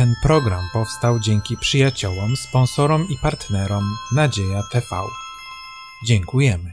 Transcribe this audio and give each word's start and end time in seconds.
Ten 0.00 0.14
program 0.22 0.68
powstał 0.72 1.18
dzięki 1.18 1.56
przyjaciołom, 1.56 2.36
sponsorom 2.36 3.08
i 3.08 3.16
partnerom 3.22 3.82
Nadzieja 4.14 4.62
TV. 4.72 4.86
Dziękujemy. 6.06 6.72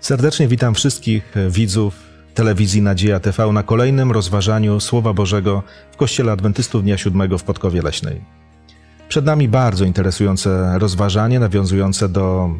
Serdecznie 0.00 0.48
witam 0.48 0.74
wszystkich 0.74 1.34
widzów 1.48 1.94
telewizji 2.34 2.82
Nadzieja 2.82 3.20
TV 3.20 3.52
na 3.52 3.62
kolejnym 3.62 4.12
rozważaniu 4.12 4.80
Słowa 4.80 5.12
Bożego 5.12 5.62
w 5.92 5.96
Kościele 5.96 6.32
Adwentystów 6.32 6.82
Dnia 6.82 6.98
Siódmego 6.98 7.38
w 7.38 7.44
Podkowie 7.44 7.82
Leśnej. 7.82 8.20
Przed 9.08 9.24
nami 9.24 9.48
bardzo 9.48 9.84
interesujące 9.84 10.78
rozważanie 10.78 11.40
nawiązujące 11.40 12.08
do 12.08 12.50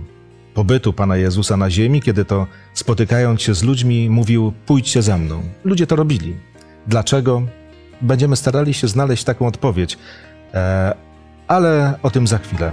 pobytu 0.54 0.92
Pana 0.92 1.16
Jezusa 1.16 1.56
na 1.56 1.70
ziemi, 1.70 2.02
kiedy 2.02 2.24
to 2.24 2.46
spotykając 2.74 3.42
się 3.42 3.54
z 3.54 3.62
ludźmi 3.62 4.10
mówił 4.10 4.52
pójdźcie 4.66 5.02
za 5.02 5.18
mną. 5.18 5.42
Ludzie 5.64 5.86
to 5.86 5.96
robili. 5.96 6.36
Dlaczego? 6.86 7.42
Będziemy 8.02 8.36
starali 8.36 8.74
się 8.74 8.88
znaleźć 8.88 9.24
taką 9.24 9.46
odpowiedź, 9.46 9.98
e, 10.54 10.94
ale 11.48 11.98
o 12.02 12.10
tym 12.10 12.26
za 12.26 12.38
chwilę. 12.38 12.72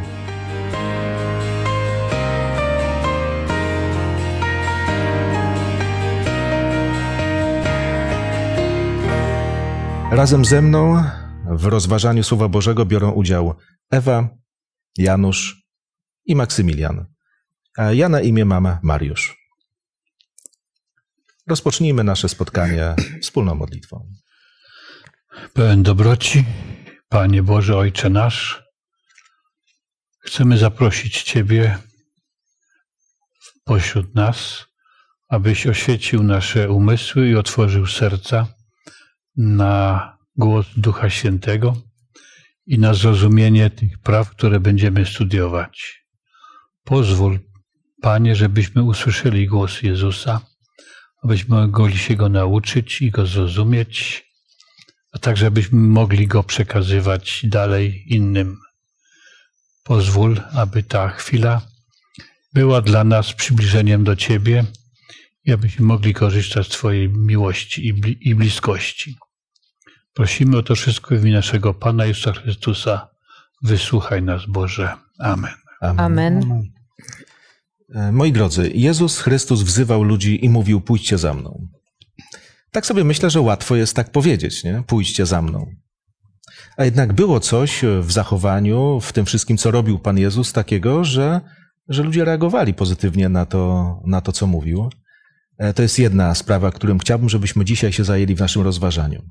Razem 10.12 10.46
ze 10.46 10.62
mną 10.62 11.04
w 11.46 11.66
rozważaniu 11.66 12.24
Słowa 12.24 12.48
Bożego 12.48 12.86
biorą 12.86 13.12
udział 13.12 13.54
Ewa, 13.92 14.30
Janusz 14.98 15.68
i 16.26 16.36
Maksymilian. 16.36 17.06
A 17.78 17.94
ja 17.94 18.10
na 18.10 18.22
imię 18.22 18.46
mam 18.46 18.78
Mariusz. 18.84 19.38
Rozpocznijmy 21.48 22.04
nasze 22.04 22.30
spotkanie 22.30 22.96
wspólną 23.22 23.56
modlitwą. 23.56 24.10
Pełen 25.54 25.84
dobroci, 25.84 26.46
Panie 27.10 27.44
Boże, 27.44 27.78
Ojcze 27.78 28.10
nasz, 28.10 28.64
chcemy 30.20 30.58
zaprosić 30.58 31.24
Ciebie 31.24 31.78
pośród 33.66 34.16
nas, 34.16 34.66
abyś 35.30 35.68
oświecił 35.68 36.24
nasze 36.24 36.70
umysły 36.72 37.30
i 37.30 37.36
otworzył 37.36 37.88
serca 37.88 38.48
na 39.38 40.18
głos 40.36 40.66
Ducha 40.78 41.10
Świętego 41.10 41.74
i 42.66 42.80
na 42.80 42.94
zrozumienie 42.94 43.70
tych 43.70 44.00
praw, 44.00 44.30
które 44.30 44.60
będziemy 44.60 45.06
studiować. 45.06 46.06
Pozwól, 46.84 47.40
Panie, 48.02 48.36
żebyśmy 48.36 48.84
usłyszeli 48.84 49.48
głos 49.48 49.82
Jezusa, 49.82 50.42
abyśmy 51.24 51.68
mogli 51.68 51.98
się 51.98 52.16
go 52.16 52.30
nauczyć 52.30 53.02
i 53.02 53.12
go 53.12 53.26
zrozumieć, 53.26 54.27
a 55.18 55.20
tak, 55.20 55.38
żebyśmy 55.38 55.80
mogli 55.80 56.28
go 56.28 56.44
przekazywać 56.44 57.42
dalej 57.44 58.04
innym. 58.16 58.58
Pozwól, 59.84 60.42
aby 60.54 60.84
ta 60.84 61.10
chwila 61.10 61.62
była 62.54 62.82
dla 62.82 63.04
nas 63.04 63.34
przybliżeniem 63.34 64.04
do 64.04 64.16
Ciebie 64.16 64.66
i 65.46 65.52
abyśmy 65.52 65.86
mogli 65.86 66.14
korzystać 66.14 66.68
z 66.68 66.70
Twojej 66.70 67.10
miłości 67.10 67.94
i 68.22 68.36
bliskości. 68.36 69.16
Prosimy 70.14 70.58
o 70.58 70.64
to 70.64 70.76
wszystko 70.76 71.16
w 71.16 71.22
imię 71.22 71.34
naszego 71.34 71.74
Pana 71.74 72.06
Jezusa 72.06 72.34
Chrystusa. 72.34 73.08
Wysłuchaj 73.64 74.24
nas, 74.24 74.42
Boże. 74.48 74.94
Amen. 75.20 75.54
Amen. 75.82 76.00
Amen. 76.00 76.64
E, 77.96 78.12
moi 78.12 78.32
drodzy, 78.32 78.72
Jezus 78.76 79.20
Chrystus 79.20 79.62
wzywał 79.62 80.04
ludzi 80.04 80.46
i 80.46 80.50
mówił: 80.50 80.82
Pójdźcie 80.82 81.18
za 81.18 81.34
mną. 81.34 81.68
Tak 82.72 82.86
sobie 82.86 83.04
myślę, 83.04 83.30
że 83.30 83.42
łatwo 83.42 83.76
jest 83.76 83.96
tak 83.96 84.12
powiedzieć, 84.12 84.64
nie? 84.64 84.84
Pójdźcie 84.88 85.26
za 85.26 85.42
mną. 85.42 85.66
A 86.78 86.86
jednak 86.86 87.14
było 87.14 87.40
coś 87.40 87.82
w 88.02 88.12
zachowaniu, 88.12 89.00
w 89.02 89.14
tym 89.14 89.26
wszystkim, 89.26 89.58
co 89.58 89.72
robił 89.72 90.00
Pan 90.00 90.18
Jezus, 90.18 90.54
takiego, 90.54 91.04
że, 91.04 91.42
że 91.90 92.04
ludzie 92.04 92.26
reagowali 92.26 92.74
pozytywnie 92.74 93.30
na 93.30 93.46
to, 93.46 94.00
na 94.06 94.22
to, 94.22 94.32
co 94.32 94.48
mówił. 94.48 94.90
E, 95.58 95.74
to 95.74 95.82
jest 95.82 96.00
jedna 96.00 96.36
sprawa, 96.36 96.72
którym 96.72 97.00
chciałbym, 97.00 97.30
żebyśmy 97.30 97.66
dzisiaj 97.66 97.94
się 97.94 98.04
zajęli 98.04 98.36
w 98.36 98.40
naszym 98.40 98.62
rozważaniu. 98.62 99.22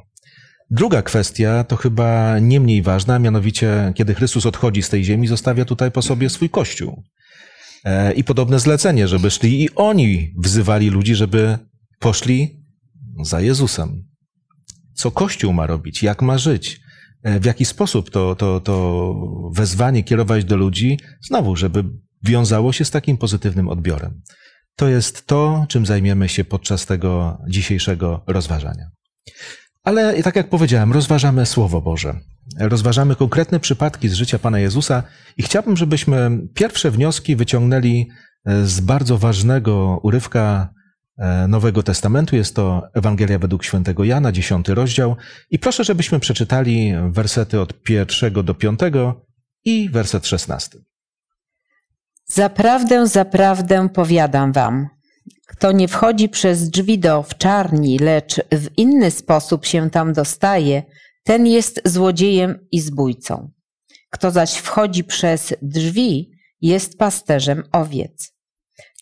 Druga 0.71 1.03
kwestia 1.03 1.65
to 1.65 1.77
chyba 1.77 2.39
nie 2.39 2.61
mniej 2.61 2.83
ważna, 2.83 3.19
mianowicie 3.19 3.93
kiedy 3.95 4.15
Chrystus 4.15 4.47
odchodzi 4.47 4.83
z 4.83 4.89
tej 4.89 5.05
ziemi, 5.05 5.27
zostawia 5.27 5.65
tutaj 5.65 5.91
po 5.91 6.03
sobie 6.03 6.31
swój 6.31 6.51
kościół. 6.51 7.03
E, 7.85 8.13
I 8.13 8.25
podobne 8.25 8.59
zlecenie, 8.59 9.09
żeby 9.09 9.31
szli 9.31 9.63
i 9.63 9.75
oni 9.75 10.35
wzywali 10.39 10.91
ludzi, 10.91 11.15
żeby 11.15 11.59
poszli 11.99 12.66
za 13.23 13.41
Jezusem. 13.41 14.05
Co 14.95 15.11
Kościół 15.11 15.53
ma 15.53 15.67
robić? 15.67 16.03
Jak 16.03 16.23
ma 16.23 16.39
żyć? 16.39 16.81
E, 17.23 17.41
w 17.41 17.45
jaki 17.45 17.65
sposób 17.65 18.11
to, 18.11 18.37
to, 18.37 18.61
to 18.61 19.15
wezwanie 19.53 20.05
kierować 20.05 20.45
do 20.45 20.57
ludzi? 20.57 20.99
Znowu, 21.29 21.57
żeby 21.57 21.85
wiązało 22.23 22.73
się 22.73 22.85
z 22.85 22.91
takim 22.91 23.17
pozytywnym 23.17 23.69
odbiorem. 23.69 24.23
To 24.77 24.89
jest 24.89 25.27
to, 25.27 25.67
czym 25.69 25.87
zajmiemy 25.87 26.29
się 26.29 26.45
podczas 26.45 26.87
tego 26.87 27.39
dzisiejszego 27.49 28.25
rozważania. 28.27 28.91
Ale 29.85 30.23
tak 30.23 30.37
jak 30.37 30.49
powiedziałem, 30.49 30.93
rozważamy 30.93 31.47
Słowo 31.47 31.81
Boże. 31.81 32.21
Rozważamy 32.59 33.17
konkretne 33.17 33.61
przypadki 33.61 34.09
z 34.09 34.13
życia 34.13 34.39
Pana 34.39 34.59
Jezusa 34.59 35.03
i 35.37 35.43
chciałbym, 35.43 35.77
żebyśmy 35.77 36.41
pierwsze 36.55 36.91
wnioski 36.91 37.37
wyciągnęli 37.37 38.09
e, 38.45 38.67
z 38.67 38.81
bardzo 38.81 39.19
ważnego 39.19 40.01
urywka 40.03 40.69
Nowego 41.49 41.83
Testamentu. 41.83 42.37
Jest 42.37 42.57
to 42.57 42.89
Ewangelia 42.95 43.39
według 43.39 43.65
świętego 43.65 44.05
Jana, 44.05 44.33
dziesiąty 44.33 44.75
rozdział. 44.75 45.17
I 45.51 45.59
proszę, 45.59 45.85
żebyśmy 45.85 46.21
przeczytali 46.21 46.93
wersety 47.11 47.61
od 47.61 47.83
pierwszego 47.83 48.43
do 48.43 48.55
piątego 48.55 49.27
i 49.65 49.89
werset 49.91 50.27
szesnasty. 50.27 50.85
Zaprawdę, 52.27 53.07
zaprawdę 53.07 53.89
powiadam 53.89 54.53
wam, 54.53 54.89
kto 55.47 55.73
nie 55.73 55.89
wchodzi 55.89 56.29
przez 56.29 56.71
drzwi 56.71 56.99
do 56.99 57.19
owczarni, 57.19 57.99
lecz 57.99 58.41
w 58.53 58.69
inny 58.77 59.11
sposób 59.11 59.67
się 59.67 59.91
tam 59.91 60.13
dostaje, 60.13 60.83
ten 61.25 61.47
jest 61.47 61.81
złodziejem 61.85 62.59
i 62.73 62.81
zbójcą. 62.81 63.51
Kto 64.11 64.31
zaś 64.31 64.55
wchodzi 64.55 65.05
przez 65.05 65.55
drzwi, 65.63 66.31
jest 66.61 66.99
pasterzem 66.99 67.63
owiec. 67.73 68.33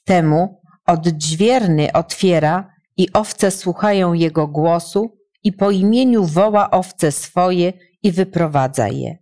Temu 0.05 0.61
odźwierny 0.87 1.93
otwiera 1.93 2.75
i 2.97 3.13
owce 3.13 3.51
słuchają 3.51 4.13
jego 4.13 4.49
głosu 4.49 5.19
i 5.45 5.53
po 5.53 5.71
imieniu 5.71 6.25
woła 6.25 6.71
owce 6.71 7.13
swoje 7.13 7.73
i 8.03 8.13
wyprowadza 8.13 8.89
je. 8.89 9.19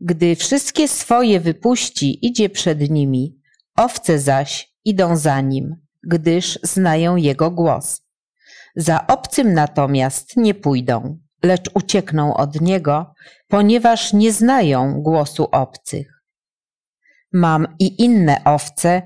Gdy 0.00 0.36
wszystkie 0.36 0.88
swoje 0.88 1.40
wypuści, 1.40 2.26
idzie 2.26 2.48
przed 2.48 2.90
nimi, 2.90 3.40
owce 3.76 4.18
zaś 4.18 4.72
idą 4.84 5.16
za 5.16 5.40
nim 5.40 5.86
gdyż 6.06 6.58
znają 6.62 7.16
jego 7.16 7.50
głos. 7.50 8.02
Za 8.76 9.06
obcym 9.06 9.54
natomiast 9.54 10.36
nie 10.36 10.54
pójdą, 10.54 11.18
lecz 11.42 11.70
uciekną 11.74 12.36
od 12.36 12.60
niego, 12.60 13.14
ponieważ 13.48 14.12
nie 14.12 14.32
znają 14.32 15.02
głosu 15.02 15.48
obcych. 15.52 16.22
Mam 17.32 17.66
i 17.78 18.02
inne 18.02 18.44
owce, 18.44 19.02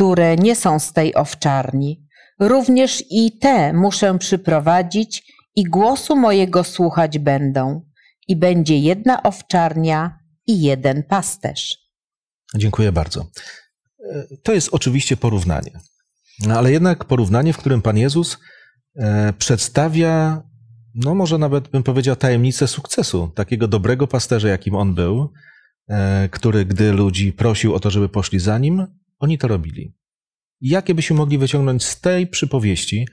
które 0.00 0.36
nie 0.36 0.56
są 0.56 0.78
z 0.78 0.92
tej 0.92 1.14
owczarni. 1.14 2.06
Również 2.38 3.04
i 3.10 3.38
te 3.38 3.72
muszę 3.72 4.18
przyprowadzić 4.18 5.32
i 5.56 5.64
głosu 5.64 6.16
mojego 6.16 6.64
słuchać 6.64 7.18
będą. 7.18 7.82
I 8.28 8.36
będzie 8.36 8.78
jedna 8.78 9.22
owczarnia 9.22 10.18
i 10.46 10.62
jeden 10.62 11.02
pasterz. 11.02 11.78
Dziękuję 12.56 12.92
bardzo. 12.92 13.26
To 14.42 14.52
jest 14.52 14.68
oczywiście 14.72 15.16
porównanie. 15.16 15.80
No, 16.46 16.58
ale 16.58 16.72
jednak 16.72 17.04
porównanie, 17.04 17.52
w 17.52 17.58
którym 17.58 17.82
Pan 17.82 17.98
Jezus 17.98 18.38
e, 18.96 19.32
przedstawia, 19.32 20.42
no 20.94 21.14
może 21.14 21.38
nawet 21.38 21.68
bym 21.68 21.82
powiedział, 21.82 22.16
tajemnicę 22.16 22.68
sukcesu 22.68 23.32
takiego 23.34 23.68
dobrego 23.68 24.06
pasterza, 24.06 24.48
jakim 24.48 24.74
on 24.74 24.94
był, 24.94 25.32
e, 25.88 26.28
który 26.28 26.64
gdy 26.64 26.92
ludzi 26.92 27.32
prosił 27.32 27.74
o 27.74 27.80
to, 27.80 27.90
żeby 27.90 28.08
poszli 28.08 28.38
za 28.38 28.58
nim, 28.58 28.99
oni 29.20 29.38
to 29.38 29.48
robili. 29.48 29.94
Jakie 30.60 30.94
byśmy 30.94 31.16
mogli 31.16 31.38
wyciągnąć 31.38 31.84
z 31.84 32.00
tej 32.00 32.26
przypowieści, 32.26 33.08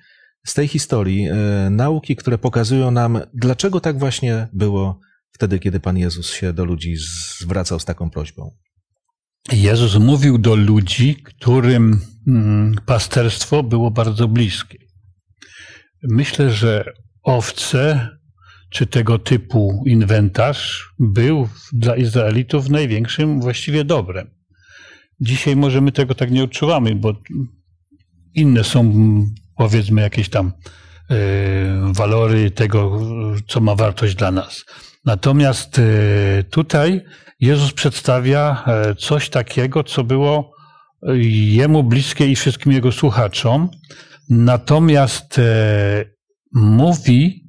z 0.45 0.53
tej 0.53 0.67
historii, 0.67 1.27
e, 1.27 1.69
nauki, 1.69 2.15
które 2.15 2.37
pokazują 2.37 2.91
nam, 2.91 3.19
dlaczego 3.33 3.79
tak 3.79 3.99
właśnie 3.99 4.47
było 4.53 4.99
wtedy, 5.31 5.59
kiedy 5.59 5.79
Pan 5.79 5.97
Jezus 5.97 6.33
się 6.33 6.53
do 6.53 6.65
ludzi 6.65 6.95
zwracał 7.39 7.79
z 7.79 7.85
taką 7.85 8.09
prośbą? 8.09 8.55
Jezus 9.51 9.95
mówił 9.95 10.37
do 10.37 10.55
ludzi, 10.55 11.15
którym 11.23 12.01
mm, 12.27 12.75
pasterstwo 12.85 13.63
było 13.63 13.91
bardzo 13.91 14.27
bliskie. 14.27 14.77
Myślę, 16.03 16.51
że 16.51 16.85
owce 17.23 18.09
czy 18.69 18.87
tego 18.87 19.19
typu 19.19 19.83
inwentarz 19.85 20.93
był 20.99 21.49
dla 21.73 21.95
Izraelitów 21.95 22.69
największym 22.69 23.41
właściwie 23.41 23.83
dobrem. 23.83 24.36
Dzisiaj 25.19 25.55
może 25.55 25.81
my 25.81 25.91
tego 25.91 26.15
tak 26.15 26.31
nie 26.31 26.43
odczuwamy, 26.43 26.95
bo 26.95 27.13
inne 28.33 28.63
są 28.63 28.93
powiedzmy 29.55 30.01
jakieś 30.01 30.29
tam 30.29 30.51
walory 31.91 32.51
tego, 32.51 32.99
co 33.47 33.59
ma 33.61 33.75
wartość 33.75 34.15
dla 34.15 34.31
nas. 34.31 34.65
Natomiast 35.05 35.81
tutaj 36.49 37.01
Jezus 37.39 37.73
przedstawia 37.73 38.65
coś 38.97 39.29
takiego, 39.29 39.83
co 39.83 40.03
było 40.03 40.51
jemu 41.51 41.83
bliskie 41.83 42.27
i 42.27 42.35
wszystkim 42.35 42.71
jego 42.71 42.91
słuchaczom. 42.91 43.69
Natomiast 44.29 45.41
mówi 46.53 47.47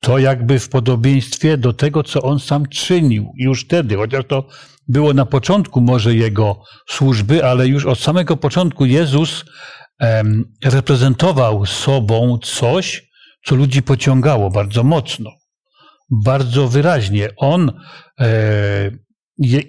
to 0.00 0.18
jakby 0.18 0.58
w 0.58 0.68
podobieństwie 0.68 1.56
do 1.56 1.72
tego, 1.72 2.02
co 2.02 2.22
on 2.22 2.40
sam 2.40 2.66
czynił 2.68 3.32
już 3.36 3.64
wtedy, 3.64 3.96
chociaż 3.96 4.24
to 4.28 4.48
było 4.88 5.14
na 5.14 5.26
początku 5.26 5.80
może 5.80 6.14
jego 6.14 6.62
służby, 6.88 7.44
ale 7.44 7.68
już 7.68 7.86
od 7.86 7.98
samego 7.98 8.36
początku 8.36 8.84
Jezus 8.84 9.44
em, 9.98 10.44
reprezentował 10.64 11.66
sobą 11.66 12.38
coś, 12.42 13.10
co 13.44 13.54
ludzi 13.54 13.82
pociągało 13.82 14.50
bardzo 14.50 14.84
mocno, 14.84 15.30
bardzo 16.10 16.68
wyraźnie. 16.68 17.28
On 17.36 17.80
e, 18.20 18.90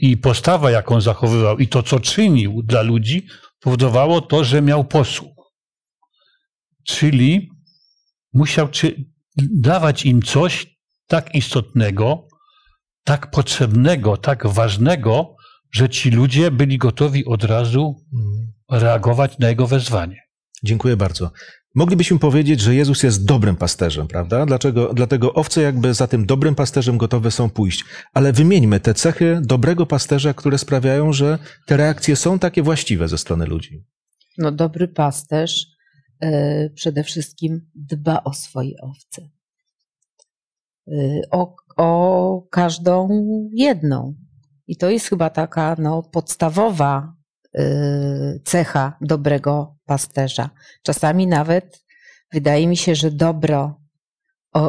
i 0.02 0.18
postawa, 0.18 0.72
jaką 0.72 1.02
zachowywał, 1.02 1.58
i 1.58 1.68
to, 1.68 1.84
co 1.84 2.00
czynił 2.00 2.62
dla 2.64 2.82
ludzi, 2.82 3.28
powodowało 3.60 4.22
to, 4.22 4.44
że 4.44 4.62
miał 4.62 4.86
posłuch. 4.86 5.52
Czyli 6.84 7.50
musiał 8.34 8.68
czy, 8.68 8.96
dawać 9.38 10.06
im 10.06 10.22
coś 10.22 10.78
tak 11.08 11.36
istotnego, 11.36 12.27
tak 13.08 13.32
potrzebnego, 13.32 14.18
tak 14.18 14.48
ważnego, 14.48 15.36
że 15.72 15.90
ci 15.90 16.12
ludzie 16.12 16.52
byli 16.52 16.78
gotowi 16.78 17.26
od 17.26 17.44
razu 17.44 17.96
reagować 18.72 19.40
na 19.40 19.50
jego 19.50 19.68
wezwanie. 19.68 20.22
Dziękuję 20.64 20.98
bardzo. 20.98 21.32
Moglibyśmy 21.76 22.20
powiedzieć, 22.20 22.60
że 22.62 22.76
Jezus 22.76 23.04
jest 23.04 23.26
dobrym 23.26 23.56
pasterzem, 23.56 24.08
prawda? 24.08 24.46
Dlaczego? 24.46 24.94
Dlatego 24.94 25.34
owce 25.34 25.62
jakby 25.62 25.94
za 25.94 26.08
tym 26.08 26.26
dobrym 26.26 26.56
pasterzem 26.56 26.98
gotowe 26.98 27.32
są 27.32 27.50
pójść. 27.50 27.84
Ale 28.14 28.34
wymieńmy 28.34 28.80
te 28.80 28.94
cechy 28.94 29.40
dobrego 29.44 29.86
pasterza, 29.86 30.34
które 30.34 30.58
sprawiają, 30.58 31.14
że 31.14 31.40
te 31.66 31.78
reakcje 31.78 32.16
są 32.16 32.40
takie 32.40 32.62
właściwe 32.64 33.08
ze 33.08 33.18
strony 33.18 33.46
ludzi. 33.46 33.84
No, 34.38 34.52
dobry 34.52 34.88
pasterz 34.88 35.66
yy, 36.22 36.30
przede 36.76 37.04
wszystkim 37.04 37.70
dba 37.76 38.24
o 38.24 38.34
swoje 38.34 38.72
owce. 38.82 39.30
Yy, 40.88 41.22
o, 41.32 41.56
o 41.78 42.42
każdą 42.52 43.10
jedną. 43.54 44.14
I 44.68 44.78
to 44.78 44.90
jest 44.90 45.08
chyba 45.08 45.30
taka 45.30 45.76
no, 45.80 46.04
podstawowa 46.04 47.14
yy, 47.54 48.42
cecha 48.46 48.98
dobrego 49.02 49.76
pasterza. 49.86 50.50
Czasami 50.84 51.28
nawet 51.28 51.86
wydaje 52.34 52.68
mi 52.68 52.78
się, 52.78 52.96
że 52.96 53.12
dobro 53.12 53.82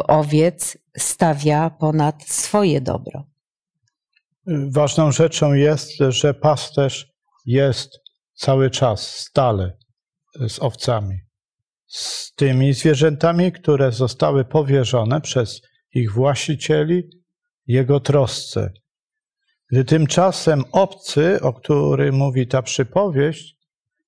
owiec 0.08 0.78
stawia 0.98 1.70
ponad 1.70 2.22
swoje 2.22 2.80
dobro. 2.80 3.24
Ważną 4.70 5.12
rzeczą 5.12 5.52
jest, 5.52 5.90
że 6.08 6.34
pasterz 6.34 7.12
jest 7.46 7.98
cały 8.34 8.70
czas, 8.70 9.00
stale 9.00 9.78
z 10.48 10.58
owcami, 10.58 11.20
z 11.86 12.34
tymi 12.34 12.72
zwierzętami, 12.74 13.52
które 13.52 13.92
zostały 13.92 14.44
powierzone 14.44 15.20
przez 15.20 15.60
ich 15.94 16.12
właścicieli 16.12 17.10
jego 17.66 18.00
trosce. 18.00 18.72
Gdy 19.70 19.84
tymczasem 19.84 20.64
obcy, 20.72 21.40
o 21.40 21.52
którym 21.52 22.14
mówi 22.14 22.46
ta 22.46 22.62
przypowieść, 22.62 23.56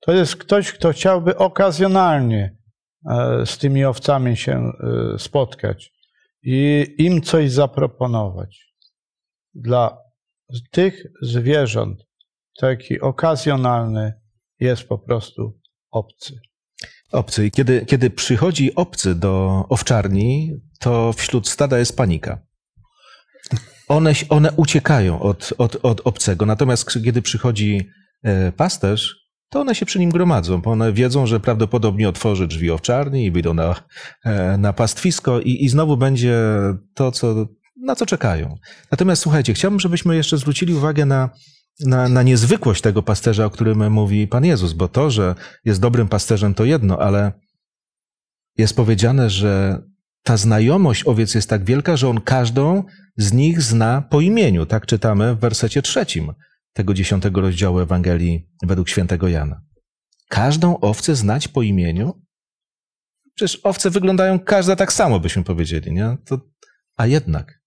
to 0.00 0.12
jest 0.12 0.36
ktoś, 0.36 0.72
kto 0.72 0.92
chciałby 0.92 1.36
okazjonalnie 1.36 2.56
e, 3.10 3.46
z 3.46 3.58
tymi 3.58 3.84
owcami 3.84 4.36
się 4.36 4.52
e, 4.52 5.18
spotkać 5.18 5.92
i 6.42 6.86
im 6.98 7.22
coś 7.22 7.50
zaproponować. 7.50 8.74
Dla 9.54 9.98
tych 10.70 11.06
zwierząt 11.22 12.06
taki 12.60 13.00
okazjonalny 13.00 14.12
jest 14.60 14.88
po 14.88 14.98
prostu 14.98 15.60
obcy. 15.90 16.40
Obcy. 17.12 17.50
Kiedy, 17.50 17.86
kiedy 17.86 18.10
przychodzi 18.10 18.74
obcy 18.74 19.14
do 19.14 19.64
owczarni, 19.68 20.60
to 20.78 21.12
wśród 21.12 21.48
stada 21.48 21.78
jest 21.78 21.96
panika. 21.96 22.38
One, 23.88 24.12
one 24.28 24.52
uciekają 24.56 25.20
od, 25.20 25.52
od, 25.58 25.76
od 25.82 26.00
obcego, 26.04 26.46
natomiast 26.46 26.90
kiedy 27.04 27.22
przychodzi 27.22 27.88
e, 28.22 28.52
pasterz, 28.52 29.20
to 29.48 29.60
one 29.60 29.74
się 29.74 29.86
przy 29.86 29.98
nim 29.98 30.10
gromadzą, 30.10 30.60
bo 30.60 30.70
one 30.70 30.92
wiedzą, 30.92 31.26
że 31.26 31.40
prawdopodobnie 31.40 32.08
otworzy 32.08 32.46
drzwi 32.46 32.70
owczarni 32.70 33.24
i 33.24 33.30
wyjdą 33.30 33.54
na, 33.54 33.74
e, 34.24 34.58
na 34.58 34.72
pastwisko 34.72 35.40
i, 35.40 35.64
i 35.64 35.68
znowu 35.68 35.96
będzie 35.96 36.38
to, 36.94 37.12
co, 37.12 37.48
na 37.76 37.96
co 37.96 38.06
czekają. 38.06 38.56
Natomiast 38.90 39.22
słuchajcie, 39.22 39.54
chciałbym, 39.54 39.80
żebyśmy 39.80 40.16
jeszcze 40.16 40.38
zwrócili 40.38 40.74
uwagę 40.74 41.06
na, 41.06 41.30
na, 41.86 42.08
na 42.08 42.22
niezwykłość 42.22 42.82
tego 42.82 43.02
pasterza, 43.02 43.44
o 43.44 43.50
którym 43.50 43.92
mówi 43.92 44.28
Pan 44.28 44.44
Jezus, 44.44 44.72
bo 44.72 44.88
to, 44.88 45.10
że 45.10 45.34
jest 45.64 45.80
dobrym 45.80 46.08
pasterzem, 46.08 46.54
to 46.54 46.64
jedno, 46.64 46.98
ale 46.98 47.32
jest 48.56 48.76
powiedziane, 48.76 49.30
że 49.30 49.82
ta 50.22 50.36
znajomość 50.36 51.06
owiec 51.06 51.34
jest 51.34 51.48
tak 51.48 51.64
wielka, 51.64 51.96
że 51.96 52.08
on 52.08 52.20
każdą 52.20 52.84
z 53.16 53.32
nich 53.32 53.62
zna 53.62 54.02
po 54.10 54.20
imieniu. 54.20 54.66
Tak 54.66 54.86
czytamy 54.86 55.34
w 55.34 55.38
wersecie 55.38 55.82
trzecim 55.82 56.32
tego 56.72 56.94
dziesiątego 56.94 57.40
rozdziału 57.40 57.78
Ewangelii 57.78 58.48
według 58.62 58.88
świętego 58.88 59.28
Jana. 59.28 59.62
Każdą 60.28 60.80
owcę 60.80 61.16
znać 61.16 61.48
po 61.48 61.62
imieniu? 61.62 62.22
Przecież 63.34 63.60
owce 63.62 63.90
wyglądają 63.90 64.38
każda 64.38 64.76
tak 64.76 64.92
samo, 64.92 65.20
byśmy 65.20 65.44
powiedzieli, 65.44 65.92
nie? 65.92 66.16
To, 66.24 66.40
a 66.96 67.06
jednak. 67.06 67.59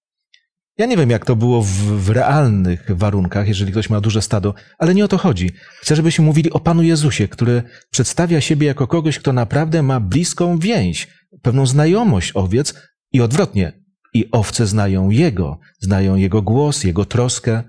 Ja 0.78 0.86
nie 0.86 0.98
wiem, 0.98 1.10
jak 1.10 1.26
to 1.26 1.36
było 1.36 1.62
w, 1.62 1.68
w, 2.06 2.10
realnych 2.10 2.86
warunkach, 2.90 3.48
jeżeli 3.48 3.72
ktoś 3.72 3.90
ma 3.90 4.02
duże 4.02 4.22
stado, 4.22 4.54
ale 4.80 4.96
nie 4.96 5.06
o 5.06 5.08
to 5.08 5.18
chodzi. 5.18 5.52
Chcę, 5.82 5.96
żebyśmy 5.96 6.26
mówili 6.26 6.52
o 6.52 6.60
Panu 6.60 6.84
Jezusie, 6.84 7.28
który 7.28 7.64
przedstawia 7.92 8.42
siebie 8.42 8.68
jako 8.68 8.88
kogoś, 8.88 9.20
kto 9.20 9.34
naprawdę 9.34 9.84
ma 9.84 10.00
bliską 10.00 10.60
więź, 10.60 11.08
pewną 11.42 11.66
znajomość 11.66 12.32
owiec 12.36 12.74
i 13.12 13.22
odwrotnie. 13.22 13.84
I 14.14 14.32
owce 14.32 14.68
znają 14.68 15.10
Jego, 15.10 15.60
znają 15.80 16.16
Jego 16.16 16.42
głos, 16.42 16.84
Jego 16.84 17.06
troskę. 17.06 17.64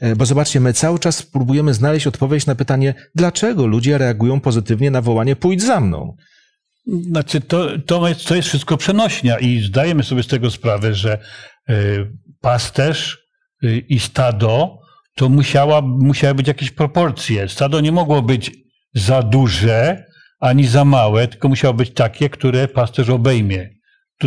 E, 0.00 0.16
bo 0.16 0.26
zobaczcie, 0.26 0.60
my 0.60 0.72
cały 0.72 0.98
czas 0.98 1.22
próbujemy 1.22 1.74
znaleźć 1.74 2.06
odpowiedź 2.06 2.46
na 2.46 2.54
pytanie, 2.54 2.94
dlaczego 3.14 3.66
ludzie 3.66 3.98
reagują 3.98 4.40
pozytywnie 4.40 4.90
na 4.90 5.02
wołanie 5.02 5.36
pójdź 5.36 5.62
za 5.62 5.80
mną. 5.80 6.16
Znaczy, 6.86 7.40
to, 7.40 7.78
to, 7.78 8.08
jest, 8.08 8.26
to 8.26 8.34
jest 8.34 8.48
wszystko 8.48 8.76
przenośnia 8.76 9.38
i 9.38 9.62
zdajemy 9.62 10.02
sobie 10.02 10.22
z 10.22 10.26
tego 10.26 10.50
sprawę, 10.50 10.94
że 10.94 11.18
pasterz 12.40 13.18
y, 13.64 13.78
i 13.88 14.00
stado 14.00 14.78
to 15.16 15.28
musiała, 15.28 15.82
musiały 15.82 16.34
być 16.34 16.48
jakieś 16.48 16.70
proporcje. 16.70 17.48
Stado 17.48 17.80
nie 17.80 17.92
mogło 17.92 18.22
być 18.22 18.50
za 18.94 19.22
duże 19.22 20.04
ani 20.40 20.66
za 20.66 20.84
małe, 20.84 21.28
tylko 21.28 21.48
musiało 21.48 21.74
być 21.74 21.94
takie, 21.94 22.30
które 22.30 22.68
pasterz 22.68 23.08
obejmie, 23.08 23.68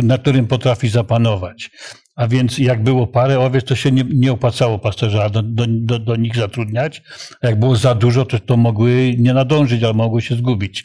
na 0.02 0.18
którym 0.18 0.46
potrafi 0.46 0.88
zapanować. 0.88 1.70
A 2.16 2.28
więc 2.28 2.58
jak 2.58 2.82
było 2.82 3.06
parę 3.06 3.40
owiec, 3.40 3.64
to 3.64 3.74
się 3.74 3.92
nie, 3.92 4.04
nie 4.14 4.32
opłacało 4.32 4.78
pasterza 4.78 5.30
do, 5.30 5.42
do, 5.66 5.98
do, 5.98 6.16
nich 6.16 6.36
zatrudniać. 6.36 7.02
A 7.42 7.46
jak 7.46 7.60
było 7.60 7.76
za 7.76 7.94
dużo, 7.94 8.24
to, 8.24 8.40
to 8.40 8.56
mogły 8.56 9.14
nie 9.18 9.34
nadążyć, 9.34 9.82
ale 9.82 9.94
mogły 9.94 10.22
się 10.22 10.36
zgubić. 10.36 10.84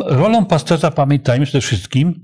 Rolą 0.00 0.46
pasterza, 0.46 0.90
pamiętajmy 0.90 1.46
przede 1.46 1.60
wszystkim, 1.60 2.14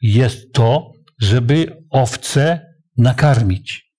jest 0.00 0.52
to, 0.52 0.92
żeby 1.20 1.84
owce 1.90 2.73
nakarmić. 2.96 3.94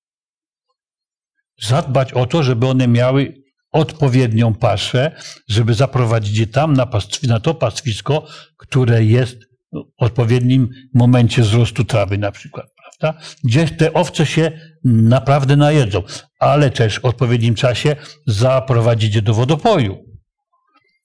Zadbać 1.62 2.14
o 2.14 2.25
to, 2.25 2.44
żeby 2.44 2.68
one 2.68 2.88
miały 2.88 3.44
odpowiednią 3.72 4.54
paszę, 4.54 5.12
żeby 5.48 5.74
zaprowadzić 5.74 6.38
je 6.38 6.48
tam 6.48 6.74
na, 6.74 6.86
pastw- 6.86 7.28
na 7.28 7.40
to 7.40 7.54
pastwisko, 7.54 8.28
które 8.58 9.04
jest 9.04 9.38
w 9.74 10.04
odpowiednim 10.04 10.70
momencie 10.94 11.42
wzrostu 11.42 11.86
trawy 11.86 12.18
na 12.18 12.32
przykład 12.32 12.75
prawda? 13.00 13.22
Gdzie 13.44 13.68
te 13.68 13.94
owce 13.94 14.25
się 14.25 14.52
naprawdę 14.84 15.56
najedzą, 15.56 16.04
ale 16.40 16.72
też 16.72 17.00
w 17.00 17.06
odpowiednim 17.06 17.56
czasie 17.56 17.96
zaprowadzić 18.28 19.16
je 19.16 19.22
do 19.22 19.34
wodopoju. 19.34 20.06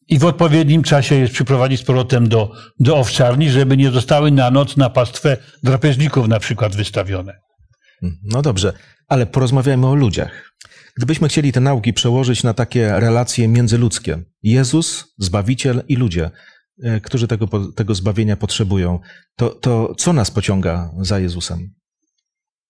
I 0.09 0.19
w 0.19 0.25
odpowiednim 0.25 0.83
czasie 0.83 1.15
je 1.15 1.29
przyprowadzić 1.29 1.81
z 1.81 1.85
powrotem 1.85 2.29
do, 2.29 2.53
do 2.81 2.97
owczarni, 2.97 3.51
żeby 3.51 3.77
nie 3.77 3.91
zostały 3.91 4.31
na 4.31 4.51
noc 4.51 4.77
na 4.77 4.91
pastwę 4.91 5.37
drapieżników 5.63 6.29
na 6.29 6.41
przykład 6.41 6.77
wystawione. 6.77 7.41
No 8.23 8.43
dobrze, 8.43 8.73
ale 9.09 9.27
porozmawiajmy 9.27 9.87
o 9.87 9.95
ludziach. 9.95 10.53
Gdybyśmy 10.97 11.29
chcieli 11.29 11.53
te 11.53 11.61
nauki 11.61 11.93
przełożyć 11.93 12.43
na 12.43 12.55
takie 12.55 13.01
relacje 13.01 13.49
międzyludzkie, 13.49 14.23
Jezus, 14.43 15.15
Zbawiciel 15.19 15.83
i 15.89 15.97
ludzie, 15.97 16.31
e, 16.83 17.01
którzy 17.01 17.29
tego, 17.29 17.49
tego 17.77 17.95
zbawienia 17.95 18.37
potrzebują, 18.37 18.99
to, 19.37 19.49
to 19.49 19.95
co 19.99 20.13
nas 20.13 20.31
pociąga 20.31 20.91
za 21.01 21.19
Jezusem? 21.19 21.75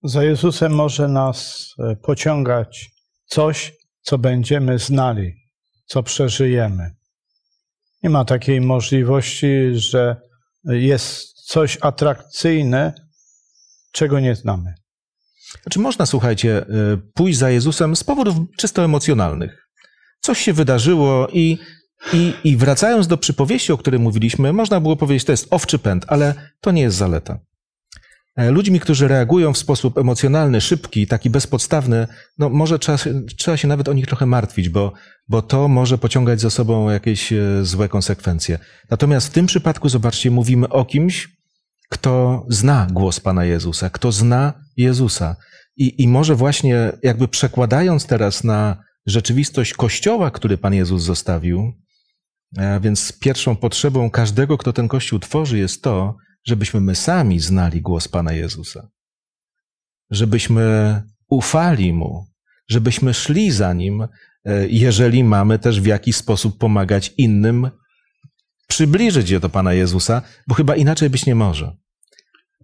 Za 0.02 0.24
Jezusem 0.24 0.72
może 0.72 1.08
nas 1.08 1.68
e, 1.78 1.96
pociągać 1.96 2.90
coś, 3.26 3.72
co 4.02 4.18
będziemy 4.18 4.78
znali, 4.78 5.34
co 5.86 6.02
przeżyjemy. 6.02 6.90
Nie 8.02 8.10
ma 8.10 8.24
takiej 8.24 8.60
możliwości, 8.60 9.48
że 9.72 10.16
jest 10.64 11.32
coś 11.32 11.78
atrakcyjne, 11.80 12.94
czego 13.92 14.20
nie 14.20 14.34
znamy. 14.34 14.74
Znaczy 15.62 15.78
można, 15.78 16.06
słuchajcie, 16.06 16.62
y, 16.62 16.98
pójść 17.14 17.38
za 17.38 17.50
Jezusem 17.50 17.96
z 17.96 18.04
powodów 18.04 18.36
czysto 18.56 18.84
emocjonalnych. 18.84 19.66
Coś 20.20 20.38
się 20.38 20.52
wydarzyło 20.52 21.28
i, 21.32 21.58
i, 22.12 22.34
i 22.44 22.56
wracając 22.56 23.06
do 23.06 23.16
przypowieści, 23.18 23.72
o 23.72 23.78
której 23.78 24.00
mówiliśmy, 24.00 24.52
można 24.52 24.80
było 24.80 24.96
powiedzieć, 24.96 25.24
to 25.24 25.32
jest 25.32 25.46
owczy 25.50 25.78
pęd, 25.78 26.04
ale 26.08 26.34
to 26.60 26.70
nie 26.70 26.82
jest 26.82 26.96
zaleta. 26.96 27.38
E, 28.36 28.50
Ludźmi, 28.50 28.80
którzy 28.80 29.08
reagują 29.08 29.52
w 29.52 29.58
sposób 29.58 29.98
emocjonalny, 29.98 30.60
szybki, 30.60 31.06
taki 31.06 31.30
bezpodstawny, 31.30 32.06
no 32.38 32.48
może 32.48 32.78
trzeba, 32.78 32.98
trzeba 33.36 33.56
się 33.56 33.68
nawet 33.68 33.88
o 33.88 33.92
nich 33.92 34.06
trochę 34.06 34.26
martwić, 34.26 34.68
bo, 34.68 34.92
bo 35.28 35.42
to 35.42 35.68
może 35.68 35.98
pociągać 35.98 36.40
za 36.40 36.50
sobą 36.50 36.90
jakieś 36.90 37.32
e, 37.32 37.38
złe 37.62 37.88
konsekwencje. 37.88 38.58
Natomiast 38.90 39.26
w 39.26 39.30
tym 39.30 39.46
przypadku, 39.46 39.88
zobaczcie, 39.88 40.30
mówimy 40.30 40.68
o 40.68 40.84
kimś, 40.84 41.39
kto 41.90 42.46
zna 42.48 42.86
głos 42.92 43.20
Pana 43.20 43.44
Jezusa, 43.44 43.90
kto 43.90 44.12
zna 44.12 44.52
Jezusa. 44.76 45.36
I, 45.76 46.02
I 46.02 46.08
może 46.08 46.34
właśnie 46.34 46.92
jakby 47.02 47.28
przekładając 47.28 48.06
teraz 48.06 48.44
na 48.44 48.82
rzeczywistość 49.06 49.74
Kościoła, 49.74 50.30
który 50.30 50.58
Pan 50.58 50.74
Jezus 50.74 51.02
zostawił, 51.02 51.72
a 52.58 52.80
więc 52.80 53.18
pierwszą 53.18 53.56
potrzebą 53.56 54.10
każdego, 54.10 54.58
kto 54.58 54.72
ten 54.72 54.88
Kościół 54.88 55.18
tworzy, 55.18 55.58
jest 55.58 55.82
to, 55.82 56.16
żebyśmy 56.46 56.80
my 56.80 56.94
sami 56.94 57.40
znali 57.40 57.80
głos 57.80 58.08
Pana 58.08 58.32
Jezusa. 58.32 58.88
Żebyśmy 60.10 61.02
ufali 61.28 61.92
Mu, 61.92 62.26
żebyśmy 62.68 63.14
szli 63.14 63.50
za 63.50 63.72
Nim, 63.72 64.02
e, 64.02 64.08
jeżeli 64.68 65.24
mamy 65.24 65.58
też 65.58 65.80
w 65.80 65.86
jakiś 65.86 66.16
sposób 66.16 66.58
pomagać 66.58 67.14
innym 67.16 67.70
przybliżyć 68.70 69.30
je 69.30 69.40
do 69.40 69.48
Pana 69.48 69.72
Jezusa, 69.72 70.22
bo 70.46 70.54
chyba 70.54 70.76
inaczej 70.76 71.10
być 71.10 71.26
nie 71.26 71.34
może. 71.34 71.76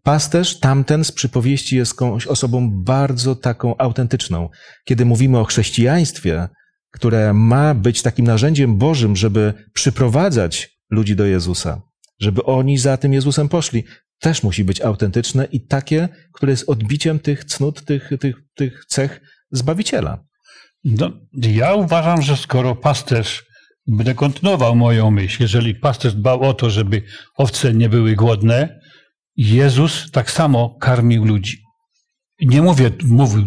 Pasterz 0.03 0.61
tamten 0.61 1.05
z 1.05 1.13
przypowieści 1.13 1.77
jest 1.77 2.03
osobą 2.29 2.71
bardzo 2.71 3.35
taką 3.35 3.77
autentyczną. 3.77 4.49
Kiedy 4.85 5.05
mówimy 5.05 5.39
o 5.39 5.45
chrześcijaństwie, 5.45 6.49
które 6.91 7.33
ma 7.33 7.75
być 7.75 8.03
takim 8.03 8.27
narzędziem 8.27 8.79
Bożym, 8.79 9.17
żeby 9.17 9.55
przyprowadzać 9.73 10.79
ludzi 10.91 11.17
do 11.17 11.25
Jezusa, 11.25 11.83
żeby 12.21 12.45
oni 12.45 12.79
za 12.79 12.97
tym 12.97 13.13
Jezusem 13.13 13.49
poszli, 13.49 13.85
też 14.19 14.43
musi 14.43 14.65
być 14.65 14.81
autentyczne 14.81 15.45
i 15.45 15.67
takie, 15.67 16.09
które 16.33 16.53
jest 16.53 16.69
odbiciem 16.69 17.19
tych 17.19 17.45
cnót, 17.45 17.85
tych, 17.85 18.11
tych, 18.21 18.37
tych 18.55 18.85
cech 18.89 19.21
Zbawiciela. 19.51 20.25
No, 20.85 21.11
ja 21.33 21.75
uważam, 21.75 22.23
że 22.23 22.37
skoro 22.37 22.77
pasterz, 22.77 23.46
będę 23.87 24.15
kontynuował 24.15 24.77
moją 24.77 25.11
myśl, 25.11 25.43
jeżeli 25.43 25.75
pasterz 25.75 26.15
dbał 26.15 26.43
o 26.43 26.55
to, 26.55 26.71
żeby 26.71 27.03
owce 27.37 27.75
nie 27.75 27.89
były 27.89 28.15
głodne, 28.15 28.81
Jezus 29.37 30.11
tak 30.11 30.31
samo 30.31 30.77
karmił 30.81 31.25
ludzi. 31.25 31.67
Nie 32.41 32.63
mówię, 32.63 32.91
mówił, 33.05 33.45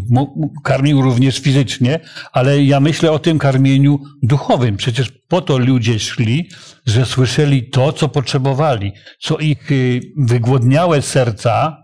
karmił 0.63 1.01
również 1.01 1.39
fizycznie, 1.39 1.99
ale 2.31 2.63
ja 2.63 2.79
myślę 2.79 3.11
o 3.11 3.19
tym 3.19 3.39
karmieniu 3.39 3.99
duchowym. 4.23 4.77
Przecież 4.77 5.11
po 5.27 5.41
to 5.41 5.57
ludzie 5.57 5.99
szli, 5.99 6.49
że 6.85 7.05
słyszeli 7.05 7.69
to, 7.69 7.93
co 7.93 8.09
potrzebowali, 8.09 8.91
co 9.19 9.37
ich 9.37 9.71
y, 9.71 10.01
wygłodniałe 10.17 11.01
serca, 11.01 11.77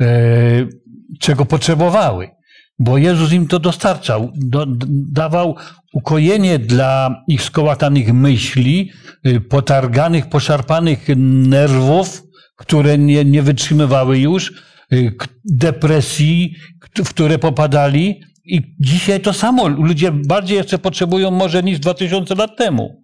e, 0.00 0.66
czego 1.20 1.44
potrzebowały 1.44 2.36
bo 2.78 2.98
Jezus 2.98 3.32
im 3.32 3.48
to 3.48 3.58
dostarczał, 3.58 4.32
do, 4.34 4.66
dawał 5.12 5.56
ukojenie 5.96 6.58
dla 6.58 7.24
ich 7.28 7.42
skołatanych 7.42 8.12
myśli, 8.12 8.90
y, 9.26 9.40
potarganych, 9.40 10.28
poszarpanych 10.28 11.06
nerwów, 11.16 12.22
które 12.56 12.98
nie, 12.98 13.24
nie 13.24 13.42
wytrzymywały 13.42 14.18
już, 14.18 14.52
y, 14.92 15.12
depresji, 15.44 16.54
w 17.04 17.08
które 17.08 17.38
popadali. 17.38 18.20
I 18.44 18.74
dzisiaj 18.80 19.20
to 19.20 19.32
samo. 19.32 19.68
Ludzie 19.68 20.12
bardziej 20.12 20.56
jeszcze 20.56 20.78
potrzebują 20.78 21.30
może 21.30 21.62
niż 21.62 21.78
2000 21.78 22.34
lat 22.34 22.56
temu. 22.56 23.02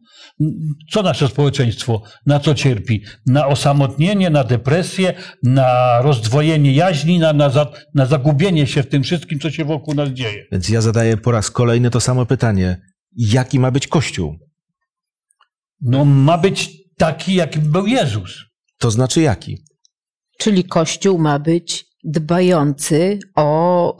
Co 0.91 1.03
nasze 1.03 1.29
społeczeństwo, 1.29 2.03
na 2.27 2.41
co 2.41 2.55
cierpi? 2.55 3.05
Na 3.27 3.47
osamotnienie, 3.47 4.31
na 4.31 4.45
depresję, 4.45 5.15
na 5.43 5.99
rozdwojenie 6.03 6.73
jaźni, 6.73 7.19
na, 7.19 7.33
na, 7.33 7.51
za, 7.51 7.73
na 7.95 8.07
zagubienie 8.07 8.67
się 8.67 8.83
w 8.83 8.89
tym 8.89 9.03
wszystkim, 9.03 9.39
co 9.39 9.51
się 9.51 9.65
wokół 9.65 9.95
nas 9.95 10.09
dzieje. 10.09 10.45
Więc 10.53 10.69
ja 10.69 10.81
zadaję 10.81 11.17
po 11.17 11.33
raz 11.33 11.51
kolejny 11.51 11.91
to 11.91 12.01
samo 12.01 12.27
pytanie. 12.27 12.81
Jaki 13.17 13.61
ma 13.61 13.71
być 13.71 13.87
Kościół? 13.87 14.39
No, 15.81 16.05
ma 16.05 16.39
być 16.39 16.71
taki, 16.97 17.35
jakim 17.35 17.73
był 17.73 17.87
Jezus. 17.87 18.45
To 18.79 18.91
znaczy 18.91 19.23
jaki? 19.23 19.65
Czyli 20.39 20.65
Kościół 20.65 21.19
ma 21.19 21.39
być 21.39 21.92
dbający 22.05 23.19
o, 23.37 23.97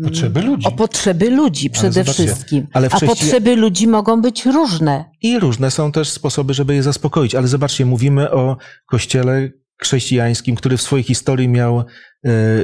y, 0.00 0.04
Potrzeby 0.04 0.40
ludzi. 0.42 0.66
o 0.66 0.70
potrzeby 0.70 1.30
ludzi 1.30 1.70
przede 1.70 1.92
zobaczcie, 1.92 2.26
wszystkim. 2.26 2.66
ale 2.72 2.88
A 2.90 3.00
potrzeby 3.00 3.56
ludzi 3.56 3.86
mogą 3.86 4.22
być 4.22 4.46
różne. 4.46 5.04
I 5.22 5.38
różne 5.38 5.70
są 5.70 5.92
też 5.92 6.10
sposoby, 6.10 6.54
żeby 6.54 6.74
je 6.74 6.82
zaspokoić. 6.82 7.34
Ale 7.34 7.48
zobaczcie, 7.48 7.86
mówimy 7.86 8.30
o 8.30 8.56
kościele 8.86 9.50
chrześcijańskim, 9.82 10.56
który 10.56 10.76
w 10.76 10.82
swojej 10.82 11.04
historii 11.04 11.48
miał 11.48 11.78
e, 11.78 11.84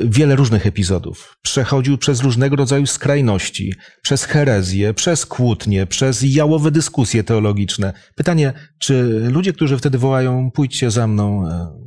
wiele 0.05 0.37
różnych 0.37 0.67
epizodów. 0.67 1.37
Przechodził 1.43 1.99
przez 1.99 2.21
różnego 2.23 2.57
rodzaju 2.57 2.87
skrajności, 2.87 3.75
przez 4.03 4.25
herezję, 4.25 4.95
przez 4.95 5.27
kłótnie, 5.27 5.87
przez 5.87 6.23
jałowe 6.23 6.71
dyskusje 6.71 7.25
teologiczne. 7.25 7.93
Pytanie, 8.15 8.53
czy 8.79 9.03
ludzie, 9.33 9.53
którzy 9.53 9.79
wtedy 9.79 9.99
wołają, 9.99 10.51
pójdźcie 10.51 10.91
za 10.91 11.07
mną, 11.07 11.49
e, 11.49 11.85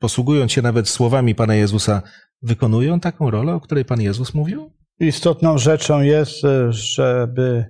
posługując 0.00 0.52
się 0.52 0.62
nawet 0.62 0.88
słowami 0.88 1.34
Pana 1.34 1.54
Jezusa, 1.54 2.02
wykonują 2.42 3.00
taką 3.00 3.30
rolę, 3.30 3.54
o 3.54 3.60
której 3.60 3.84
Pan 3.84 4.00
Jezus 4.00 4.34
mówił? 4.34 4.72
Istotną 5.00 5.58
rzeczą 5.58 6.00
jest, 6.00 6.44
e, 6.44 6.72
żeby 6.72 7.66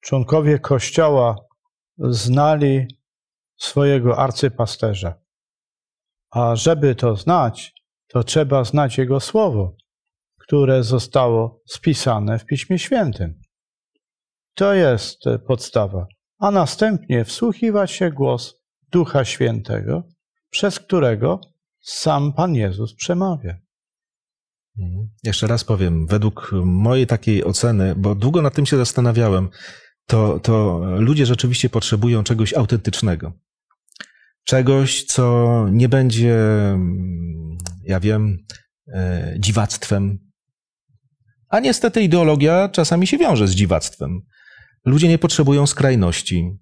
członkowie 0.00 0.58
Kościoła 0.58 1.36
znali 1.98 2.86
swojego 3.56 4.18
arcypasterza. 4.18 5.14
A 6.30 6.56
żeby 6.56 6.94
to 6.94 7.16
znać, 7.16 7.74
to 8.08 8.24
trzeba 8.24 8.64
znać 8.64 8.98
Jego 8.98 9.20
słowo, 9.20 9.76
które 10.38 10.82
zostało 10.82 11.62
spisane 11.66 12.38
w 12.38 12.44
Piśmie 12.44 12.78
Świętym. 12.78 13.40
To 14.54 14.74
jest 14.74 15.26
e, 15.26 15.38
podstawa. 15.38 16.06
A 16.38 16.50
następnie 16.50 17.24
wsłuchiwać 17.24 17.90
się 17.90 18.10
głos 18.10 18.54
Ducha 18.92 19.24
Świętego, 19.24 20.02
przez 20.52 20.78
którego 20.78 21.40
sam 21.80 22.32
Pan 22.32 22.54
Jezus 22.54 22.94
przemawia. 22.94 23.56
Mhm. 24.78 25.08
Jeszcze 25.22 25.46
raz 25.46 25.64
powiem, 25.64 26.06
według 26.06 26.50
mojej 26.64 27.06
takiej 27.06 27.44
oceny, 27.44 27.94
bo 27.96 28.14
długo 28.14 28.42
nad 28.42 28.54
tym 28.54 28.66
się 28.66 28.76
zastanawiałem, 28.76 29.48
to, 30.06 30.40
to 30.40 30.80
ludzie 30.98 31.26
rzeczywiście 31.26 31.70
potrzebują 31.70 32.24
czegoś 32.24 32.54
autentycznego. 32.54 33.32
Czegoś, 34.44 35.04
co 35.04 35.66
nie 35.70 35.88
będzie, 35.88 36.34
mm, 36.72 37.58
ja 37.84 38.00
wiem, 38.00 38.38
e, 38.94 39.34
dziwactwem. 39.38 40.18
A 41.48 41.60
niestety 41.60 42.02
ideologia 42.02 42.68
czasami 42.68 43.06
się 43.06 43.18
wiąże 43.18 43.48
z 43.48 43.54
dziwactwem. 43.54 44.20
Ludzie 44.84 45.08
nie 45.08 45.18
potrzebują 45.18 45.66
skrajności. 45.66 46.58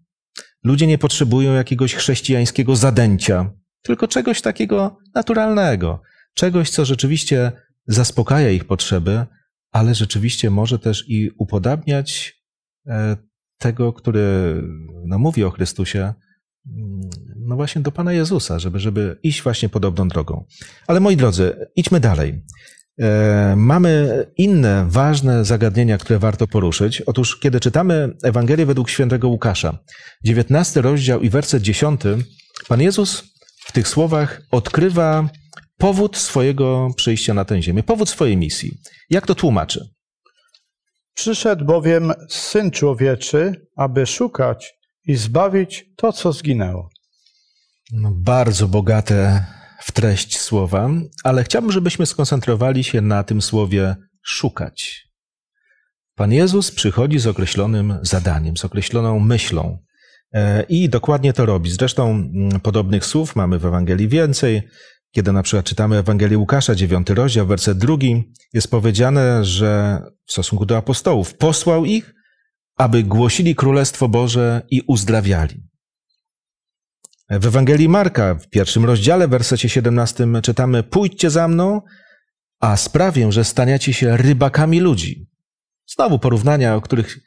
Ludzie 0.65 0.87
nie 0.87 0.99
potrzebują 0.99 1.53
jakiegoś 1.55 1.95
chrześcijańskiego 1.95 2.77
zadęcia, 2.77 3.51
tylko 3.83 4.09
czegoś 4.09 4.43
takiego 4.43 4.99
naturalnego. 5.15 6.03
Czegoś, 6.35 6.71
co 6.71 6.85
rzeczywiście 6.85 7.53
zaspokaja 7.87 8.51
ich 8.51 8.65
potrzeby, 8.65 9.27
ale 9.73 9.95
rzeczywiście 9.95 10.51
może 10.51 10.79
też 10.79 11.05
i 11.09 11.31
upodabniać 11.39 12.35
e, 12.87 13.17
tego, 13.59 13.93
który 13.93 14.55
no, 15.07 15.19
mówi 15.19 15.45
o 15.45 15.51
Chrystusie, 15.51 16.15
mm, 16.67 17.11
no 17.37 17.57
właśnie 17.57 17.83
do 17.83 17.93
Pana 17.93 18.13
Jezusa, 18.13 18.59
żeby, 18.59 18.81
żeby 18.81 19.19
iść 19.23 19.43
właśnie 19.43 19.69
podobną 19.69 20.09
drogą. 20.09 20.45
Ale 20.87 21.01
moi 21.01 21.17
drodzy, 21.17 21.67
idźmy 21.77 22.01
dalej. 22.01 22.45
E, 23.01 23.55
Mamy 23.57 24.25
inne 24.37 24.87
ważne 24.89 25.45
zagadnienia, 25.45 25.99
które 25.99 26.19
warto 26.19 26.47
poruszyć. 26.47 27.01
Otóż, 27.01 27.39
kiedy 27.39 27.61
czytamy 27.61 28.17
Ewangelię 28.23 28.67
według 28.67 28.91
świętego 28.91 29.29
Łukasza, 29.29 29.79
19 30.25 30.83
rozdział 30.83 31.21
i 31.21 31.31
werset 31.31 31.63
10, 31.63 32.01
Pan 32.69 32.81
Jezus 32.81 33.31
w 33.65 33.73
tych 33.73 33.89
słowach 33.89 34.43
odkrywa 34.51 35.29
powód 35.79 36.17
swojego 36.17 36.89
przyjścia 36.97 37.35
na 37.35 37.45
tę 37.45 37.63
ziemię, 37.63 37.83
powód 37.83 38.09
swojej 38.09 38.37
misji. 38.37 38.79
Jak 39.11 39.27
to 39.27 39.35
tłumaczy? 39.35 39.89
Przyszedł 41.15 41.65
bowiem 41.65 42.13
Syn 42.29 42.71
Człowieczy, 42.71 43.67
aby 43.77 44.07
szukać 44.07 44.73
i 45.07 45.17
zbawić 45.17 45.85
to, 45.97 46.13
co 46.13 46.33
zginęło. 46.33 46.91
No, 47.93 48.11
bardzo 48.15 48.69
bogate 48.69 49.45
w 49.81 49.93
treść 49.93 50.41
słowa, 50.41 50.91
ale 51.25 51.45
chciałbym, 51.45 51.73
żebyśmy 51.73 52.07
skoncentrowali 52.07 52.85
się 52.85 53.01
na 53.01 53.25
tym 53.25 53.43
słowie 53.43 53.97
szukać. 54.23 55.07
Pan 56.15 56.33
Jezus 56.33 56.71
przychodzi 56.71 57.19
z 57.19 57.27
określonym 57.27 57.99
zadaniem, 58.03 58.57
z 58.57 58.65
określoną 58.65 59.21
myślą. 59.21 59.79
E, 60.35 60.63
I 60.63 60.89
dokładnie 60.89 61.33
to 61.33 61.47
robi. 61.47 61.71
Zresztą 61.71 62.31
podobnych 62.63 63.07
słów 63.07 63.37
mamy 63.37 63.59
w 63.59 63.67
Ewangelii 63.67 64.09
więcej. 64.09 64.63
Kiedy 65.11 65.33
na 65.33 65.43
przykład 65.43 65.67
czytamy 65.67 65.97
Ewangelię 65.97 66.39
Łukasza, 66.39 66.75
dziewiąty 66.75 67.15
rozdział, 67.15 67.47
werset 67.47 67.79
drugi, 67.79 68.33
jest 68.53 68.71
powiedziane, 68.71 69.45
że 69.45 70.03
w 70.27 70.33
stosunku 70.33 70.67
do 70.67 70.77
apostołów 70.77 71.35
posłał 71.35 71.85
ich, 71.85 72.15
aby 72.77 73.03
głosili 73.03 73.55
Królestwo 73.55 74.09
Boże 74.09 74.63
i 74.71 74.83
uzdrawiali. 74.87 75.63
W 77.31 77.47
Ewangelii 77.47 77.89
Marka, 77.89 78.35
w 78.35 78.49
pierwszym 78.49 78.85
rozdziale, 78.85 79.29
w 79.29 79.31
wersecie 79.31 79.69
17 79.69 80.27
czytamy: 80.43 80.83
Pójdźcie 80.83 81.31
za 81.31 81.49
mną, 81.49 81.83
a 82.61 82.77
sprawię, 82.77 83.33
że 83.33 83.45
staniecie 83.45 83.93
się 83.93 84.17
rybakami 84.17 84.81
ludzi. 84.81 85.27
Znowu 85.87 86.19
porównania, 86.19 86.77
o 86.77 86.81
których 86.81 87.19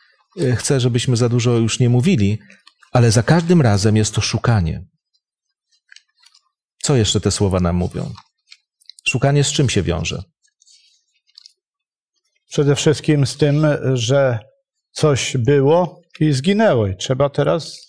e, 0.42 0.56
chcę, 0.56 0.80
żebyśmy 0.80 1.18
za 1.18 1.30
dużo 1.30 1.52
już 1.52 1.80
nie 1.80 1.90
mówili, 1.90 2.40
ale 2.94 3.12
za 3.12 3.24
każdym 3.24 3.62
razem 3.62 3.98
jest 3.98 4.16
to 4.16 4.22
szukanie. 4.22 4.86
Co 6.84 6.96
jeszcze 6.96 7.22
te 7.22 7.32
słowa 7.32 7.60
nam 7.60 7.76
mówią? 7.76 8.14
Szukanie 9.10 9.44
z 9.44 9.52
czym 9.52 9.70
się 9.70 9.84
wiąże? 9.84 10.24
Przede 12.50 12.76
wszystkim 12.76 13.26
z 13.26 13.38
tym, 13.38 13.66
że 13.94 14.40
coś 14.92 15.38
było 15.38 16.02
i 16.20 16.34
zginęło 16.34 16.88
i 16.88 16.96
trzeba 16.96 17.30
teraz 17.30 17.88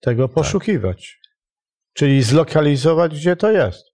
tego 0.00 0.28
poszukiwać. 0.28 1.18
Czyli 1.92 2.22
zlokalizować, 2.22 3.14
gdzie 3.14 3.36
to 3.36 3.50
jest. 3.50 3.84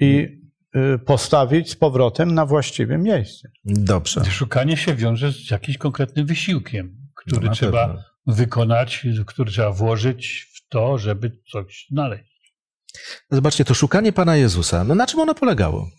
I 0.00 0.28
y, 0.76 0.98
postawić 0.98 1.70
z 1.70 1.76
powrotem 1.76 2.34
na 2.34 2.46
właściwym 2.46 3.02
miejscu. 3.02 3.48
Dobrze. 3.64 4.24
Szukanie 4.24 4.76
się 4.76 4.94
wiąże 4.94 5.32
z 5.32 5.50
jakimś 5.50 5.78
konkretnym 5.78 6.26
wysiłkiem, 6.26 7.08
który 7.14 7.46
No 7.46 7.52
trzeba 7.52 7.86
pewno. 7.86 8.09
Wykonać, 8.26 9.06
który 9.26 9.50
trzeba 9.50 9.72
włożyć 9.72 10.50
w 10.54 10.68
to, 10.68 10.98
żeby 10.98 11.38
coś 11.52 11.86
znaleźć. 11.90 12.54
Zobaczcie, 13.30 13.64
to 13.64 13.74
szukanie 13.74 14.12
Pana 14.12 14.36
Jezusa, 14.36 14.84
no 14.84 14.94
na 14.94 15.06
czym 15.06 15.20
ono 15.20 15.34
polegało? 15.34 15.90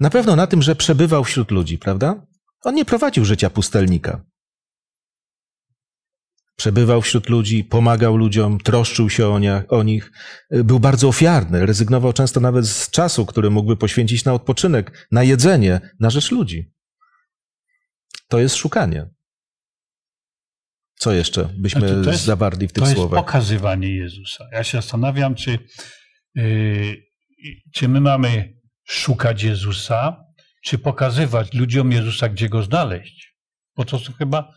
Na 0.00 0.10
pewno 0.10 0.36
na 0.36 0.46
tym, 0.46 0.62
że 0.62 0.76
przebywał 0.76 1.24
wśród 1.24 1.50
ludzi, 1.50 1.78
prawda? 1.78 2.26
On 2.62 2.74
nie 2.74 2.84
prowadził 2.84 3.24
życia 3.24 3.50
pustelnika. 3.50 4.24
Przebywał 6.56 7.02
wśród 7.02 7.28
ludzi, 7.28 7.64
pomagał 7.64 8.16
ludziom, 8.16 8.58
troszczył 8.58 9.10
się 9.10 9.28
o, 9.28 9.38
nie, 9.38 9.64
o 9.68 9.82
nich, 9.82 10.12
był 10.50 10.80
bardzo 10.80 11.08
ofiarny, 11.08 11.66
rezygnował 11.66 12.12
często 12.12 12.40
nawet 12.40 12.66
z 12.66 12.90
czasu, 12.90 13.26
który 13.26 13.50
mógłby 13.50 13.76
poświęcić 13.76 14.24
na 14.24 14.34
odpoczynek, 14.34 15.08
na 15.12 15.22
jedzenie, 15.22 15.80
na 16.00 16.10
rzecz 16.10 16.30
ludzi. 16.30 16.72
To 18.28 18.38
jest 18.38 18.54
szukanie. 18.56 19.10
Co 21.00 21.12
jeszcze 21.12 21.48
byśmy 21.58 21.80
Znaczy, 21.80 22.04
to 22.04 22.10
jest- 22.10 22.24
zawarli 22.24 22.68
w 22.68 22.72
tych 22.72 22.82
To 22.82 22.88
jest 22.88 23.00
słowach? 23.00 23.20
pokazywanie 23.24 23.96
Jezusa. 23.96 24.44
Ja 24.52 24.64
się 24.64 24.78
zastanawiam, 24.78 25.34
czy, 25.34 25.58
yy, 26.34 26.96
czy 27.74 27.88
my 27.88 28.00
mamy 28.00 28.54
szukać 28.88 29.42
Jezusa, 29.42 30.16
czy 30.64 30.78
pokazywać 30.78 31.54
ludziom 31.54 31.92
Jezusa, 31.92 32.28
gdzie 32.28 32.48
go 32.48 32.62
znaleźć. 32.62 33.34
Bo 33.76 33.84
to 33.84 33.98
chyba 34.18 34.52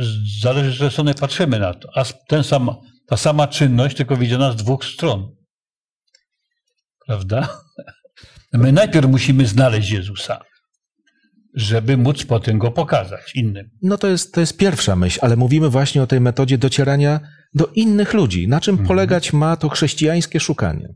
z- 0.00 0.40
zależy, 0.42 0.72
że 0.72 0.90
strony 0.90 1.14
patrzymy 1.14 1.58
na 1.58 1.74
to. 1.74 1.88
A 1.94 2.04
ten 2.04 2.44
sam, 2.44 2.70
ta 3.06 3.16
sama 3.16 3.48
czynność, 3.48 3.96
tylko 3.96 4.16
widziana 4.16 4.52
z 4.52 4.56
dwóch 4.56 4.84
stron. 4.84 5.36
Prawda? 7.06 7.48
My 8.52 8.72
najpierw 8.72 9.06
musimy 9.08 9.46
znaleźć 9.46 9.90
Jezusa, 9.90 10.40
żeby 11.54 11.96
móc 11.96 12.24
potem 12.24 12.58
go 12.58 12.70
pokazać 12.70 13.34
innym. 13.34 13.70
No 13.82 13.98
to 13.98 14.08
jest, 14.08 14.34
to 14.34 14.40
jest 14.40 14.56
pierwsza 14.58 14.96
myśl, 14.96 15.18
ale 15.22 15.36
mówimy 15.36 15.68
właśnie 15.68 16.02
o 16.02 16.06
tej 16.06 16.20
metodzie 16.20 16.58
docierania 16.58 17.20
do 17.54 17.66
innych 17.66 18.14
ludzi. 18.14 18.48
Na 18.48 18.60
czym 18.60 18.72
Mhm. 18.72 18.88
polegać 18.88 19.32
ma 19.32 19.56
to 19.56 19.68
chrześcijańskie 19.68 20.40
szukanie? 20.40 20.88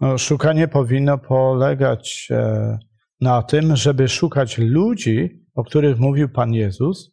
No, 0.00 0.18
szukanie 0.18 0.68
powinno 0.68 1.18
polegać 1.18 2.28
e, 2.30 2.78
na 3.20 3.42
tym, 3.42 3.76
żeby 3.76 4.08
szukać 4.08 4.58
ludzi, 4.58 5.44
o 5.54 5.64
których 5.64 5.98
mówił 5.98 6.28
Pan 6.28 6.52
Jezus, 6.54 7.10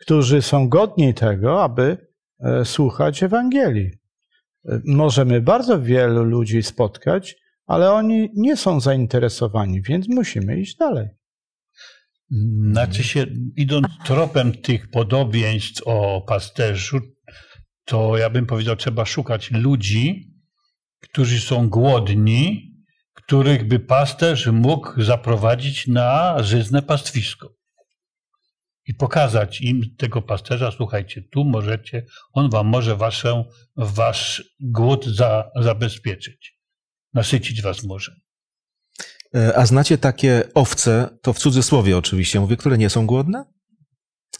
którzy 0.00 0.42
są 0.42 0.68
godni 0.68 1.14
tego, 1.14 1.62
aby 1.64 1.96
e, 2.40 2.64
słuchać 2.64 3.22
Ewangelii. 3.22 3.90
E, 4.68 4.80
Możemy 4.84 5.40
bardzo 5.40 5.82
wielu 5.82 6.24
ludzi 6.24 6.62
spotkać, 6.62 7.36
ale 7.66 7.92
oni 7.92 8.30
nie 8.34 8.56
są 8.56 8.80
zainteresowani, 8.80 9.82
więc 9.82 10.08
musimy 10.08 10.60
iść 10.60 10.76
dalej. 10.76 11.08
Znaczy 12.30 13.04
się, 13.04 13.26
idąc 13.56 13.86
tropem 14.04 14.52
tych 14.52 14.90
podobieństw 14.90 15.82
o 15.86 16.24
pasterzu, 16.28 17.00
to 17.84 18.16
ja 18.16 18.30
bym 18.30 18.46
powiedział, 18.46 18.76
trzeba 18.76 19.04
szukać 19.04 19.50
ludzi, 19.50 20.32
którzy 21.00 21.40
są 21.40 21.68
głodni, 21.68 22.72
których 23.14 23.68
by 23.68 23.78
pasterz 23.78 24.46
mógł 24.46 25.02
zaprowadzić 25.02 25.86
na 25.86 26.42
żyzne 26.42 26.82
pastwisko. 26.82 27.56
I 28.86 28.94
pokazać 28.94 29.60
im 29.60 29.96
tego 29.96 30.22
pasterza, 30.22 30.70
słuchajcie, 30.70 31.22
tu 31.22 31.44
możecie, 31.44 32.06
on 32.32 32.50
wam 32.50 32.66
może 32.66 32.96
waszą, 32.96 33.44
wasz 33.76 34.42
głód 34.60 35.04
za, 35.04 35.50
zabezpieczyć. 35.60 36.58
Nasycić 37.14 37.62
was 37.62 37.84
może. 37.84 38.25
E, 39.36 39.56
A 39.58 39.66
znacie 39.66 39.98
takie 39.98 40.42
owce, 40.54 41.08
to 41.22 41.32
w 41.32 41.38
cudzysłowie 41.38 41.98
oczywiście 41.98 42.40
mówię, 42.40 42.56
które 42.56 42.78
nie 42.78 42.90
są 42.90 43.06
głodne? 43.06 43.44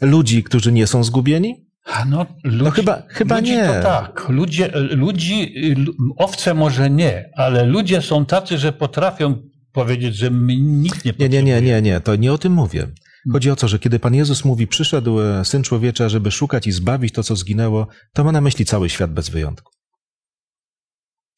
Ludzi, 0.01 0.43
którzy 0.43 0.73
nie 0.73 0.87
są 0.87 1.05
zgubieni? 1.05 1.67
A 1.85 2.05
no, 2.05 2.27
ludzi, 2.45 2.71
chyba- 2.71 3.03
chyba 3.09 3.39
ludzi 3.39 3.53
nie. 3.53 3.67
To 3.67 3.83
tak. 3.83 4.27
Ludzie, 4.29 4.71
ludzi, 4.91 5.55
l- 5.77 5.87
owce 6.17 6.55
może 6.55 6.91
nie, 6.91 7.31
ale 7.37 7.65
ludzie 7.65 8.03
są 8.03 8.27
tacy, 8.27 8.59
że 8.59 8.73
potrafią 8.73 9.43
powiedzieć, 9.73 10.17
że 10.17 10.31
nic 10.31 11.05
nie 11.05 11.13
Nie, 11.19 11.29
nie, 11.29 11.43
nie, 11.43 11.53
potrzebujemy. 11.53 11.67
nie, 11.67 11.83
nie, 11.83 12.01
to 12.01 12.17
nie 12.17 12.33
o 12.33 12.39
tym 12.39 12.53
mówię. 12.53 12.87
Chodzi 13.33 13.51
o 13.51 13.57
to, 13.57 13.69
że 13.69 13.79
kiedy 13.79 13.99
Pan 13.99 14.15
Jezus 14.15 14.45
mówi, 14.45 14.67
przyszedł 14.67 15.21
e, 15.21 15.45
Syn 15.45 15.63
Człowieczy, 15.63 16.11
żeby 16.11 16.31
szukać 16.31 16.67
i 16.67 16.73
zbawić 16.73 17.15
to, 17.15 17.23
co 17.23 17.37
zginęło, 17.37 17.87
to 18.13 18.25
ma 18.25 18.33
na 18.33 18.41
myśli 18.41 18.65
cały 18.65 18.89
świat 18.89 19.13
bez 19.13 19.29
wyjątku. 19.29 19.73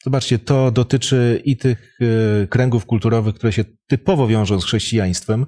Zobaczcie, 0.04 0.38
to 0.38 0.70
dotyczy 0.70 1.42
i 1.44 1.56
tych 1.56 1.98
e, 2.00 2.46
kręgów 2.46 2.86
kulturowych, 2.86 3.34
które 3.34 3.52
się 3.52 3.64
typowo 3.86 4.28
wiążą 4.28 4.60
z 4.60 4.64
chrześcijaństwem, 4.64 5.46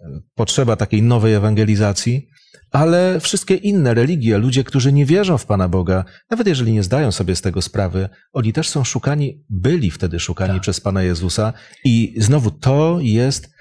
e, 0.00 0.20
potrzeba 0.34 0.76
takiej 0.76 1.02
nowej 1.02 1.34
ewangelizacji, 1.34 2.28
ale 2.70 3.20
wszystkie 3.20 3.54
inne 3.54 3.94
religie, 3.94 4.38
ludzie, 4.38 4.64
którzy 4.64 4.92
nie 4.92 5.06
wierzą 5.06 5.38
w 5.38 5.46
Pana 5.46 5.68
Boga, 5.68 6.04
nawet 6.30 6.46
jeżeli 6.46 6.72
nie 6.72 6.82
zdają 6.82 7.12
sobie 7.12 7.36
z 7.36 7.40
tego 7.40 7.62
sprawy, 7.62 8.08
oni 8.32 8.52
też 8.52 8.68
są 8.68 8.84
szukani, 8.84 9.44
byli 9.50 9.90
wtedy 9.90 10.20
szukani 10.20 10.52
Tak. 10.52 10.62
przez 10.62 10.80
Pana 10.80 11.02
Jezusa 11.02 11.52
i 11.84 12.14
znowu 12.18 12.50
to 12.50 12.98
jest 13.00 13.54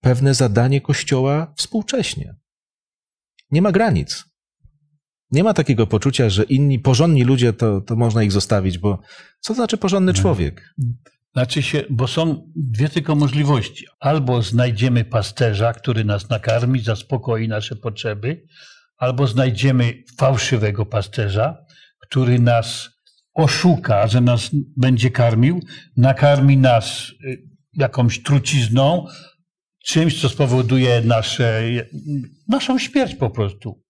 pewne 0.00 0.34
zadanie 0.34 0.80
Kościoła 0.80 1.54
współcześnie. 1.56 2.34
Nie 3.50 3.62
ma 3.62 3.72
granic. 3.72 4.24
Nie 5.30 5.44
ma 5.44 5.54
takiego 5.54 5.86
poczucia, 5.86 6.30
że 6.30 6.42
inni 6.42 6.78
porządni 6.78 7.24
ludzie 7.24 7.52
to, 7.52 7.80
to 7.80 7.96
można 7.96 8.22
ich 8.22 8.32
zostawić, 8.32 8.78
bo 8.78 8.98
co 9.40 9.54
znaczy 9.54 9.76
porządny 9.76 10.12
Nie. 10.12 10.18
człowiek? 10.18 10.74
Znaczy 11.32 11.62
się, 11.62 11.84
bo 11.90 12.06
są 12.06 12.50
dwie 12.56 12.88
tylko 12.88 13.14
możliwości. 13.14 13.86
Albo 14.00 14.42
znajdziemy 14.42 15.04
pasterza, 15.04 15.72
który 15.72 16.04
nas 16.04 16.30
nakarmi, 16.30 16.80
zaspokoi 16.80 17.48
nasze 17.48 17.76
potrzeby, 17.76 18.46
albo 18.96 19.26
znajdziemy 19.26 19.94
fałszywego 20.16 20.86
pasterza, 20.86 21.56
który 22.00 22.38
nas 22.38 22.88
oszuka, 23.34 24.06
że 24.06 24.20
nas 24.20 24.50
będzie 24.76 25.10
karmił, 25.10 25.60
nakarmi 25.96 26.56
nas 26.56 27.12
y, 27.24 27.42
jakąś 27.74 28.22
trucizną, 28.22 29.06
czymś, 29.84 30.20
co 30.20 30.28
spowoduje 30.28 31.02
nasze, 31.04 31.62
naszą 32.48 32.78
śmierć 32.78 33.14
po 33.14 33.30
prostu. 33.30 33.82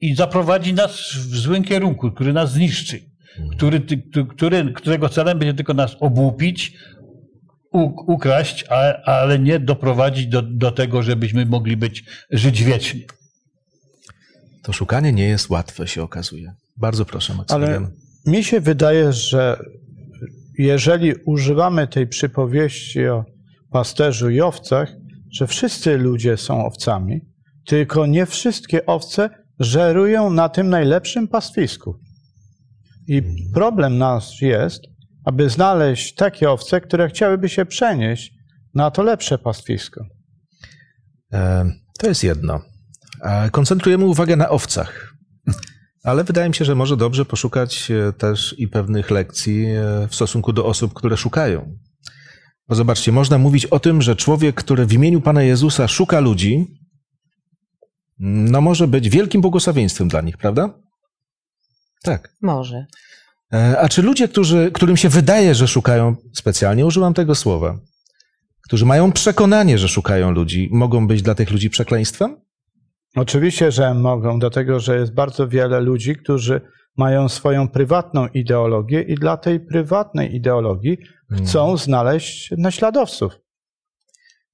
I 0.00 0.14
zaprowadzi 0.14 0.74
nas 0.74 1.12
w 1.14 1.36
złym 1.36 1.64
kierunku, 1.64 2.10
który 2.12 2.32
nas 2.32 2.52
zniszczy 2.52 3.10
który, 3.56 3.80
ty- 3.80 3.96
ty- 3.96 4.24
który, 4.24 4.72
którego 4.72 5.08
celem 5.08 5.38
będzie 5.38 5.54
tylko 5.54 5.74
nas 5.74 5.96
obłupić, 6.00 6.72
ukraść, 8.06 8.64
a, 8.68 9.02
ale 9.02 9.38
nie 9.38 9.60
doprowadzić 9.60 10.26
do, 10.26 10.42
do 10.42 10.72
tego, 10.72 11.02
żebyśmy 11.02 11.46
mogli 11.46 11.76
być, 11.76 12.04
żyć 12.30 12.62
wiecznie. 12.62 13.00
To 14.62 14.72
szukanie 14.72 15.12
nie 15.12 15.28
jest 15.28 15.50
łatwe, 15.50 15.88
się 15.88 16.02
okazuje. 16.02 16.52
Bardzo 16.76 17.04
proszę, 17.04 17.34
Maksymilian. 17.34 17.74
Ale 17.74 17.90
mi 18.26 18.44
się 18.44 18.60
wydaje, 18.60 19.12
że 19.12 19.56
jeżeli 20.58 21.14
używamy 21.24 21.88
tej 21.88 22.06
przypowieści 22.06 23.06
o 23.06 23.24
pasterzu 23.70 24.30
i 24.30 24.40
owcach, 24.40 24.92
że 25.32 25.46
wszyscy 25.46 25.98
ludzie 25.98 26.36
są 26.36 26.66
owcami, 26.66 27.20
tylko 27.66 28.06
nie 28.06 28.26
wszystkie 28.26 28.86
owce 28.86 29.30
żerują 29.60 30.30
na 30.30 30.48
tym 30.48 30.68
najlepszym 30.68 31.28
pastwisku. 31.28 31.98
I 33.08 33.22
problem 33.54 33.98
nasz 33.98 34.42
jest, 34.42 34.82
aby 35.24 35.50
znaleźć 35.50 36.14
takie 36.14 36.50
owce, 36.50 36.80
które 36.80 37.08
chciałyby 37.08 37.48
się 37.48 37.66
przenieść 37.66 38.32
na 38.74 38.90
to 38.90 39.02
lepsze 39.02 39.38
pastwisko. 39.38 40.04
E, 41.32 41.70
To 41.98 42.08
jest 42.08 42.24
jedno. 42.24 42.60
E, 43.22 43.50
Koncentrujemy 43.50 44.04
uwagę 44.04 44.36
na 44.36 44.48
owcach. 44.48 45.14
Ale 46.04 46.24
wydaje 46.24 46.48
mi 46.48 46.54
się, 46.54 46.64
że 46.64 46.74
może 46.74 46.96
dobrze 46.96 47.24
poszukać 47.24 47.90
e, 47.90 48.12
też 48.12 48.54
i 48.58 48.68
pewnych 48.68 49.10
lekcji 49.10 49.66
w 50.08 50.14
stosunku 50.14 50.52
do 50.52 50.66
osób, 50.66 50.94
które 50.94 51.16
szukają. 51.16 51.76
Bo 52.68 52.74
zobaczcie, 52.74 53.12
można 53.12 53.38
mówić 53.38 53.66
o 53.66 53.80
tym, 53.80 54.02
że 54.02 54.16
człowiek, 54.16 54.56
który 54.56 54.86
w 54.86 54.92
imieniu 54.92 55.20
Pana 55.20 55.42
Jezusa 55.42 55.88
szuka 55.88 56.20
ludzi, 56.20 56.79
no 58.20 58.60
może 58.60 58.88
być 58.88 59.08
wielkim 59.08 59.40
błogosławieństwem 59.40 60.08
dla 60.08 60.20
nich, 60.20 60.36
prawda? 60.36 60.74
Tak. 62.02 62.34
Może. 62.42 62.86
E, 63.52 63.78
A 63.80 63.88
czy 63.88 64.02
ludzie, 64.02 64.28
którzy, 64.28 64.70
którym 64.74 64.96
się 64.96 65.08
wydaje, 65.08 65.54
że 65.54 65.68
szukają, 65.68 66.16
specjalnie 66.32 66.86
użyłam 66.86 67.14
tego 67.14 67.34
słowa, 67.34 67.78
którzy 68.64 68.86
mają 68.86 69.12
przekonanie, 69.12 69.78
że 69.78 69.88
szukają 69.88 70.30
ludzi, 70.30 70.68
mogą 70.72 71.06
być 71.06 71.22
dla 71.22 71.34
tych 71.34 71.50
ludzi 71.50 71.70
przekleństwem? 71.70 72.36
Oczywiście, 73.16 73.72
że 73.72 73.94
mogą, 73.94 74.38
dlatego 74.38 74.80
że 74.80 74.96
jest 74.96 75.14
bardzo 75.14 75.48
wiele 75.48 75.80
ludzi, 75.80 76.16
którzy 76.16 76.60
mają 76.96 77.28
swoją 77.28 77.68
prywatną 77.68 78.28
ideologię 78.28 79.02
i 79.02 79.14
dla 79.14 79.36
tej 79.36 79.60
prywatnej 79.60 80.34
ideologii 80.34 80.98
chcą 81.32 81.76
znaleźć 81.76 82.50
naśladowców. 82.58 83.32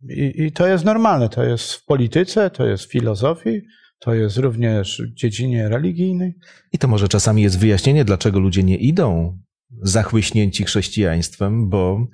I, 0.02 0.42
I 0.44 0.52
to 0.52 0.66
jest 0.66 0.84
normalne. 0.84 1.28
To 1.28 1.44
jest 1.44 1.72
w 1.72 1.84
polityce, 1.84 2.50
to 2.50 2.66
jest 2.66 2.84
w 2.84 2.90
filozofii, 2.90 3.62
to 3.98 4.14
jest 4.14 4.36
również 4.36 5.02
w 5.02 5.14
dziedzinie 5.14 5.68
religijnej. 5.68 6.34
I 6.72 6.78
to 6.78 6.88
może 6.88 7.08
czasami 7.08 7.42
jest 7.42 7.58
wyjaśnienie, 7.58 8.04
dlaczego 8.04 8.40
ludzie 8.40 8.62
nie 8.62 8.76
idą 8.76 9.38
zachłyśnięci 9.82 10.64
chrześcijaństwem, 10.64 11.68
bo 11.68 12.06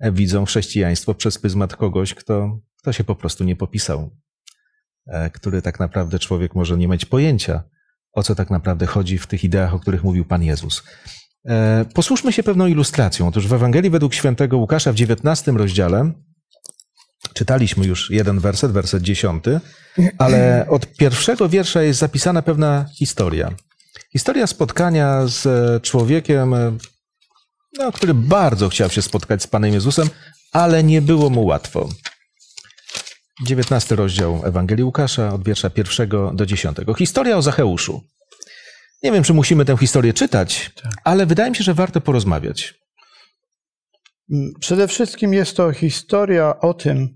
widzą 0.00 0.44
chrześcijaństwo 0.44 1.14
przez 1.14 1.38
pryzmat 1.38 1.76
kogoś, 1.76 2.14
kto, 2.14 2.60
kto 2.78 2.92
się 2.92 3.04
po 3.04 3.14
prostu 3.14 3.44
nie 3.44 3.56
popisał, 3.56 4.10
e, 5.06 5.30
który 5.30 5.62
tak 5.62 5.80
naprawdę 5.80 6.18
człowiek 6.18 6.54
może 6.54 6.76
nie 6.76 6.88
mieć 6.88 7.04
pojęcia, 7.04 7.62
o 8.12 8.22
co 8.22 8.34
tak 8.34 8.50
naprawdę 8.50 8.86
chodzi 8.86 9.18
w 9.18 9.26
tych 9.26 9.44
ideach, 9.44 9.74
o 9.74 9.78
których 9.78 10.04
mówił 10.04 10.24
Pan 10.24 10.42
Jezus. 10.42 10.82
E, 11.44 11.84
Posłuszmy 11.94 12.32
się 12.32 12.42
pewną 12.42 12.66
ilustracją. 12.66 13.28
Otóż 13.28 13.46
w 13.46 13.52
Ewangelii 13.52 13.90
według 13.90 14.14
świętego 14.14 14.58
Łukasza 14.58 14.92
w 14.92 14.94
19 14.94 15.52
rozdziale 15.52 16.12
czytaliśmy 17.32 17.86
już 17.86 18.10
jeden 18.10 18.40
werset, 18.40 18.72
werset 18.72 19.02
10, 19.02 19.44
ale 20.18 20.66
od 20.68 20.86
pierwszego 20.86 21.48
wiersza 21.48 21.82
jest 21.82 22.00
zapisana 22.00 22.42
pewna 22.42 22.86
historia. 22.98 23.54
Historia 24.12 24.46
spotkania 24.46 25.26
z 25.26 25.42
człowiekiem, 25.82 26.54
no, 27.78 27.92
który 27.92 28.14
bardzo 28.14 28.68
chciał 28.68 28.90
się 28.90 29.02
spotkać 29.02 29.42
z 29.42 29.46
Panem 29.46 29.74
Jezusem, 29.74 30.08
ale 30.52 30.84
nie 30.84 31.02
było 31.02 31.30
mu 31.30 31.44
łatwo. 31.44 31.88
19 33.44 33.96
rozdział 33.96 34.42
Ewangelii 34.44 34.84
Łukasza, 34.84 35.34
od 35.34 35.44
wiersza 35.44 35.70
pierwszego 35.70 36.32
do 36.34 36.46
10. 36.46 36.76
Historia 36.98 37.36
o 37.36 37.42
Zacheuszu. 37.42 38.02
Nie 39.02 39.12
wiem, 39.12 39.22
czy 39.22 39.34
musimy 39.34 39.64
tę 39.64 39.76
historię 39.76 40.12
czytać, 40.12 40.70
ale 41.04 41.26
wydaje 41.26 41.50
mi 41.50 41.56
się, 41.56 41.64
że 41.64 41.74
warto 41.74 42.00
porozmawiać. 42.00 42.74
Przede 44.60 44.88
wszystkim 44.88 45.34
jest 45.34 45.56
to 45.56 45.72
historia 45.72 46.60
o 46.60 46.74
tym, 46.74 47.15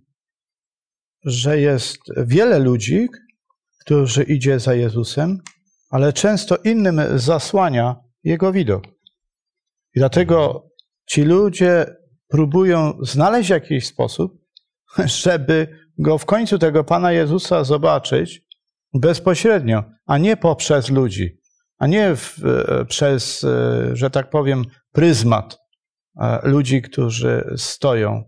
że 1.24 1.60
jest 1.60 1.98
wiele 2.16 2.58
ludzi, 2.58 3.08
którzy 3.80 4.22
idzie 4.22 4.60
za 4.60 4.74
Jezusem, 4.74 5.38
ale 5.90 6.12
często 6.12 6.56
innym 6.56 7.00
zasłania 7.14 7.96
jego 8.24 8.52
widok. 8.52 8.84
I 9.94 9.98
dlatego 9.98 10.66
ci 11.06 11.22
ludzie 11.22 11.86
próbują 12.28 12.98
znaleźć 13.02 13.50
jakiś 13.50 13.86
sposób, 13.86 14.32
żeby 15.04 15.68
go 15.98 16.18
w 16.18 16.26
końcu 16.26 16.58
tego 16.58 16.84
Pana 16.84 17.12
Jezusa 17.12 17.64
zobaczyć 17.64 18.42
bezpośrednio, 18.94 19.84
a 20.06 20.18
nie 20.18 20.36
poprzez 20.36 20.90
ludzi, 20.90 21.40
a 21.78 21.86
nie 21.86 22.16
w, 22.16 22.44
e, 22.44 22.84
przez, 22.84 23.44
e, 23.44 23.96
że 23.96 24.10
tak 24.10 24.30
powiem, 24.30 24.64
pryzmat 24.92 25.58
e, 26.20 26.48
ludzi, 26.48 26.82
którzy 26.82 27.54
stoją 27.56 28.24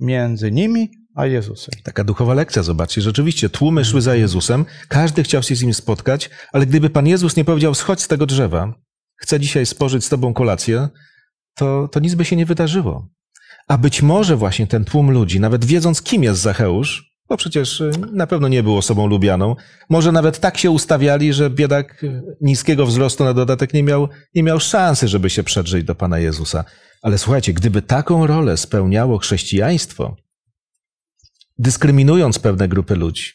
między 0.00 0.52
nimi 0.52 0.90
a 1.16 1.26
Jezusem. 1.26 1.74
Taka 1.82 2.04
duchowa 2.04 2.34
lekcja, 2.34 2.62
zobaczcie. 2.62 3.00
Rzeczywiście, 3.00 3.48
tłumy 3.50 3.84
szły 3.84 4.02
za 4.02 4.14
Jezusem, 4.14 4.64
każdy 4.88 5.22
chciał 5.22 5.42
się 5.42 5.56
z 5.56 5.62
nim 5.62 5.74
spotkać, 5.74 6.30
ale 6.52 6.66
gdyby 6.66 6.90
Pan 6.90 7.06
Jezus 7.06 7.36
nie 7.36 7.44
powiedział, 7.44 7.74
schodź 7.74 8.02
z 8.02 8.08
tego 8.08 8.26
drzewa, 8.26 8.72
chcę 9.16 9.40
dzisiaj 9.40 9.66
spożyć 9.66 10.04
z 10.04 10.08
Tobą 10.08 10.34
kolację, 10.34 10.88
to, 11.54 11.88
to 11.92 12.00
nic 12.00 12.14
by 12.14 12.24
się 12.24 12.36
nie 12.36 12.46
wydarzyło. 12.46 13.08
A 13.68 13.78
być 13.78 14.02
może 14.02 14.36
właśnie 14.36 14.66
ten 14.66 14.84
tłum 14.84 15.10
ludzi, 15.10 15.40
nawet 15.40 15.64
wiedząc, 15.64 16.02
kim 16.02 16.22
jest 16.22 16.40
Zacheusz, 16.40 17.16
bo 17.28 17.36
przecież 17.36 17.80
y, 17.80 17.90
na 18.12 18.26
pewno 18.26 18.48
nie 18.48 18.62
był 18.62 18.76
osobą 18.76 19.06
lubianą, 19.06 19.56
może 19.90 20.12
nawet 20.12 20.40
tak 20.40 20.58
się 20.58 20.70
ustawiali, 20.70 21.32
że 21.32 21.50
biedak 21.50 22.04
y, 22.04 22.22
niskiego 22.40 22.86
wzrostu 22.86 23.24
na 23.24 23.34
dodatek 23.34 23.74
nie 23.74 23.82
miał, 23.82 24.08
nie 24.34 24.42
miał 24.42 24.60
szansy, 24.60 25.08
żeby 25.08 25.30
się 25.30 25.42
przedrzeć 25.42 25.84
do 25.84 25.94
Pana 25.94 26.18
Jezusa. 26.18 26.64
Ale 27.02 27.18
słuchajcie, 27.18 27.52
gdyby 27.52 27.82
taką 27.82 28.26
rolę 28.26 28.56
spełniało 28.56 29.18
chrześcijaństwo, 29.18 30.16
dyskryminując 31.58 32.38
pewne 32.38 32.68
grupy 32.68 32.96
ludzi, 32.96 33.32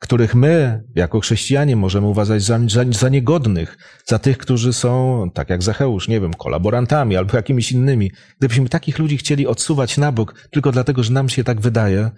których 0.00 0.34
my, 0.34 0.84
jako 0.94 1.20
chrześcijanie, 1.20 1.76
możemy 1.76 2.06
uważać 2.06 2.42
za, 2.42 2.60
za, 2.68 2.84
za 2.90 3.08
niegodnych, 3.08 3.78
za 4.06 4.18
tych, 4.18 4.38
którzy 4.38 4.72
są, 4.72 5.24
tak 5.34 5.50
jak 5.50 5.62
Zacheusz, 5.62 6.08
nie 6.08 6.20
wiem, 6.20 6.34
kolaborantami 6.34 7.16
albo 7.16 7.36
jakimiś 7.36 7.72
innymi. 7.72 8.10
Gdybyśmy 8.38 8.68
takich 8.68 8.98
ludzi 8.98 9.16
chcieli 9.16 9.46
odsuwać 9.46 9.98
na 9.98 10.12
bok 10.12 10.48
tylko 10.52 10.72
dlatego, 10.72 11.02
że 11.02 11.12
nam 11.12 11.28
się 11.28 11.44
tak 11.44 11.60
wydaje, 11.60 12.10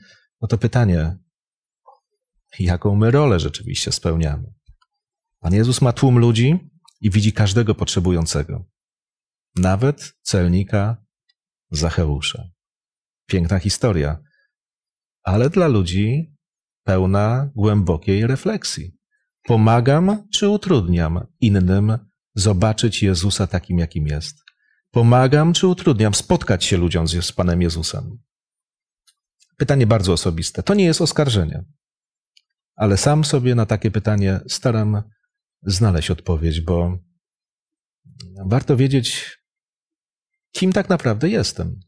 no 0.43 0.49
to 0.49 0.59
pytanie, 0.59 1.17
jaką 2.59 2.97
my 2.97 3.11
rolę 3.11 3.41
rzeczywiście 3.41 3.93
spełniamy? 3.93 4.45
Pan 5.41 5.55
Jezus 5.55 5.81
ma 5.81 5.93
tłum 5.93 6.19
ludzi 6.19 6.59
i 7.01 7.11
widzi 7.11 7.33
każdego 7.33 7.75
potrzebującego. 7.75 8.65
Nawet 9.57 10.13
celnika 10.23 10.97
Zacheusza. 11.71 12.45
Piękna 13.27 13.59
historia, 13.59 14.19
ale 15.27 15.51
dla 15.51 15.67
ludzi 15.67 16.35
pełna 16.85 17.51
głębokiej 17.55 18.27
refleksji. 18.27 18.97
Pomagam 19.43 20.29
czy 20.33 20.49
utrudniam 20.49 21.27
innym 21.41 21.99
zobaczyć 22.35 23.03
Jezusa 23.03 23.47
takim, 23.47 23.79
jakim 23.79 24.07
jest? 24.07 24.37
Pomagam 24.91 25.53
czy 25.53 25.67
utrudniam 25.67 26.15
spotkać 26.15 26.65
się 26.65 26.77
ludziom 26.77 27.09
z, 27.09 27.25
z 27.25 27.33
Panem 27.33 27.63
Jezusem? 27.63 28.19
Pytanie 29.57 29.87
bardzo 29.87 30.13
osobiste. 30.13 30.63
To 30.63 30.75
nie 30.75 30.85
jest 30.85 31.01
oskarżenie, 31.01 31.65
ale 32.77 32.97
sam 32.97 33.25
sobie 33.25 33.55
na 33.55 33.67
takie 33.67 33.91
pytanie 33.91 34.41
staram 34.49 35.03
znaleźć 35.63 36.11
odpowiedź, 36.11 36.61
bo 36.61 36.99
warto 38.47 38.77
wiedzieć, 38.77 39.39
kim 40.53 40.73
tak 40.73 40.89
naprawdę 40.89 41.29
jestem 41.29 41.81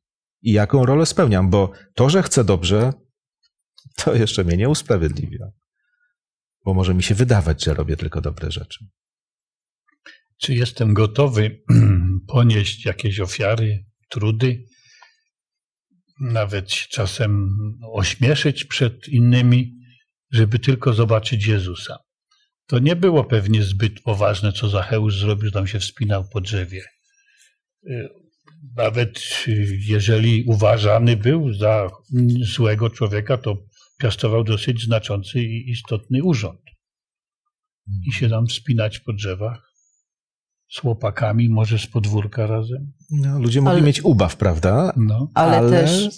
i 0.43 0.53
jaką 0.53 0.87
rolę 0.87 1.07
spełniam, 1.07 1.51
bo 1.51 1.73
to, 1.95 2.11
że 2.11 2.23
chcę 2.23 2.45
dobrze, 2.45 2.93
to 3.97 4.15
jeszcze 4.15 4.45
mnie 4.45 4.57
nie 4.57 4.69
usprawiedliwia, 4.69 5.47
bo 6.65 6.75
może 6.75 6.95
mi 6.95 7.03
się 7.03 7.15
wydawać, 7.15 7.65
że 7.65 7.75
robię 7.75 7.97
tylko 7.97 8.21
dobre 8.21 8.51
rzeczy. 8.51 8.85
Czy 10.41 10.55
jestem 10.55 10.95
gotowy 10.95 11.63
ponieść 12.35 12.85
jakieś 12.85 13.21
ofiary, 13.21 13.85
trudy, 14.09 14.65
nawet 16.21 16.69
czasem 16.69 17.49
ośmieszyć 17.93 18.65
przed 18.65 19.09
innymi, 19.09 19.75
żeby 20.33 20.59
tylko 20.59 20.93
zobaczyć 20.93 21.47
Jezusa? 21.47 21.99
To 22.67 22.79
nie 22.79 22.97
było 22.97 23.25
pewnie 23.25 23.63
zbyt 23.63 24.01
poważne, 24.01 24.53
co 24.53 24.69
Zacheusz 24.69 25.19
zrobił, 25.19 25.51
tam 25.51 25.67
się 25.67 25.81
wspinał 25.81 26.29
po 26.33 26.41
drzewie. 26.41 26.85
Nawet 28.77 29.21
jeżeli 29.89 30.45
uważany 30.45 31.17
był 31.17 31.55
za 31.55 31.89
złego 32.57 32.91
człowieka, 32.91 33.39
to 33.39 33.57
piastował 33.99 34.45
dosyć 34.45 34.85
znaczący 34.85 35.41
i 35.43 35.71
istotny 35.71 36.25
urząd. 36.25 36.61
I 38.07 38.13
się 38.13 38.29
tam 38.29 38.47
wspinać 38.47 38.99
po 38.99 39.13
drzewach 39.13 39.73
z 40.71 40.81
chłopakami, 40.81 41.49
może 41.49 41.79
z 41.79 41.87
podwórka 41.87 42.47
razem. 42.47 42.93
No, 43.11 43.39
ludzie 43.39 43.61
mogli 43.61 43.79
Ale- 43.79 43.87
mieć 43.87 44.05
ubaw, 44.05 44.37
prawda? 44.37 44.93
No. 44.97 45.31
Ale, 45.35 45.57
Ale- 45.57 45.71
Też, 45.71 46.11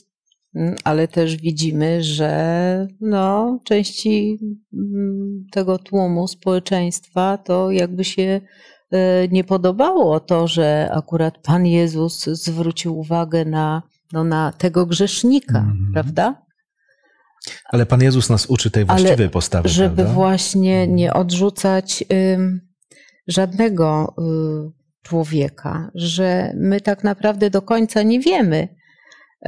mm, 0.54 0.74
ale 0.84 1.08
też 1.08 1.36
widzimy, 1.36 2.02
że 2.02 2.88
no, 3.00 3.58
części 3.64 4.38
mm, 4.72 5.46
tego 5.52 5.78
tłumu 5.78 6.28
społeczeństwa 6.28 7.38
to 7.38 7.70
jakby 7.70 8.04
się 8.04 8.40
nie 9.30 9.44
podobało 9.44 10.20
to, 10.20 10.48
że 10.48 10.90
akurat 10.92 11.38
Pan 11.38 11.66
Jezus 11.66 12.24
zwrócił 12.24 12.98
uwagę 12.98 13.44
na, 13.44 13.82
no, 14.12 14.24
na 14.24 14.52
tego 14.52 14.86
grzesznika, 14.86 15.58
Mhm. 15.58 15.90
prawda? 15.92 16.42
Ale 17.64 17.86
Pan 17.86 18.02
Jezus 18.02 18.30
nas 18.30 18.46
uczy 18.46 18.70
tej 18.70 18.84
Ale 18.88 19.02
właściwej 19.02 19.30
postawy, 19.30 19.68
Żeby 19.68 19.96
prawda? 19.96 20.14
właśnie 20.14 20.86
nie 20.86 21.12
odrzucać 21.14 22.04
ym, 22.34 22.60
żadnego 23.28 24.14
y, 24.68 25.02
człowieka, 25.02 25.90
że 25.94 26.52
my 26.56 26.80
tak 26.80 27.04
naprawdę 27.04 27.50
do 27.50 27.62
końca 27.62 28.02
nie 28.02 28.20
wiemy, 28.20 28.68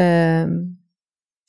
ym, 0.01 0.77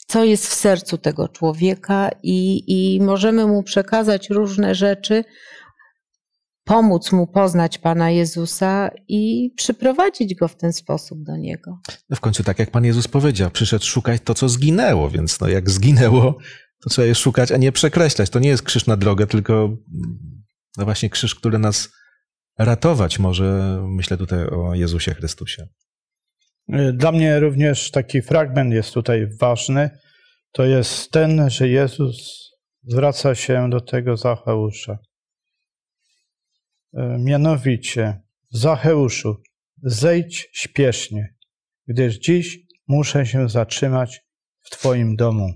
co 0.07 0.23
jest 0.23 0.47
w 0.47 0.53
sercu 0.53 0.97
tego 0.97 1.27
człowieka 1.27 2.09
i, 2.23 2.63
i 2.95 3.01
możemy 3.01 3.47
mu 3.47 3.63
przekazać 3.63 4.29
różne 4.29 4.75
rzeczy, 4.75 5.23
pomóc 6.63 7.11
mu 7.11 7.27
poznać 7.27 7.77
Pana 7.77 8.11
Jezusa 8.11 8.91
i 9.07 9.51
przyprowadzić 9.55 10.35
go 10.35 10.47
w 10.47 10.55
ten 10.55 10.73
sposób 10.73 11.23
do 11.23 11.37
Niego. 11.37 11.79
No 12.09 12.15
w 12.15 12.19
końcu 12.19 12.43
tak 12.43 12.59
jak 12.59 12.71
Pan 12.71 12.85
Jezus 12.85 13.07
powiedział, 13.07 13.51
przyszedł 13.51 13.85
szukać 13.85 14.21
to, 14.23 14.33
co 14.33 14.49
zginęło, 14.49 15.09
więc 15.09 15.39
no 15.39 15.47
jak 15.47 15.69
zginęło, 15.69 16.37
to 16.83 16.89
trzeba 16.89 17.05
je 17.05 17.15
szukać, 17.15 17.51
a 17.51 17.57
nie 17.57 17.71
przekreślać. 17.71 18.29
To 18.29 18.39
nie 18.39 18.49
jest 18.49 18.63
krzyż 18.63 18.85
na 18.85 18.97
drogę, 18.97 19.27
tylko 19.27 19.77
no 20.77 20.85
właśnie 20.85 21.09
krzyż, 21.09 21.35
który 21.35 21.59
nas 21.59 21.89
ratować 22.59 23.19
może. 23.19 23.79
Myślę 23.87 24.17
tutaj 24.17 24.47
o 24.47 24.73
Jezusie 24.73 25.13
Chrystusie. 25.13 25.67
Dla 26.93 27.11
mnie 27.11 27.39
również 27.39 27.91
taki 27.91 28.21
fragment 28.21 28.73
jest 28.73 28.93
tutaj 28.93 29.27
ważny. 29.39 29.89
To 30.51 30.65
jest 30.65 31.11
ten, 31.11 31.49
że 31.49 31.67
Jezus 31.67 32.49
zwraca 32.83 33.35
się 33.35 33.69
do 33.69 33.81
tego 33.81 34.17
Zacheusza. 34.17 34.97
E, 36.93 37.17
Mianowicie, 37.19 38.21
Zacheuszu, 38.49 39.41
zejdź 39.83 40.49
śpiesznie, 40.53 41.35
gdyż 41.87 42.19
dziś 42.19 42.59
muszę 42.87 43.25
się 43.25 43.49
zatrzymać 43.49 44.21
w 44.59 44.69
Twoim 44.69 45.15
domu. 45.15 45.53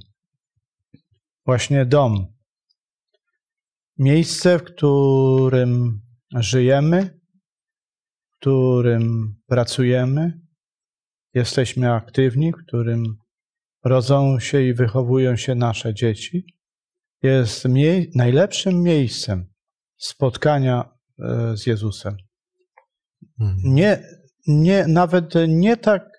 Właśnie 1.45 1.85
dom. 1.85 2.33
Miejsce, 3.97 4.59
w 4.59 4.63
którym 4.63 6.01
żyjemy, 6.35 7.19
w 8.29 8.37
którym 8.39 9.35
pracujemy, 9.47 10.41
jesteśmy 11.33 11.93
aktywni, 11.93 12.51
w 12.51 12.67
którym 12.67 13.17
rodzą 13.83 14.39
się 14.39 14.61
i 14.61 14.73
wychowują 14.73 15.35
się 15.35 15.55
nasze 15.55 15.93
dzieci, 15.93 16.45
jest 17.23 17.65
mie- 17.65 18.05
najlepszym 18.15 18.83
miejscem 18.83 19.53
spotkania 19.97 20.96
z 21.55 21.65
Jezusem. 21.65 22.17
Mhm. 23.39 23.75
Nie, 23.75 24.03
nie, 24.47 24.87
nawet 24.87 25.33
nie 25.47 25.77
tak 25.77 26.09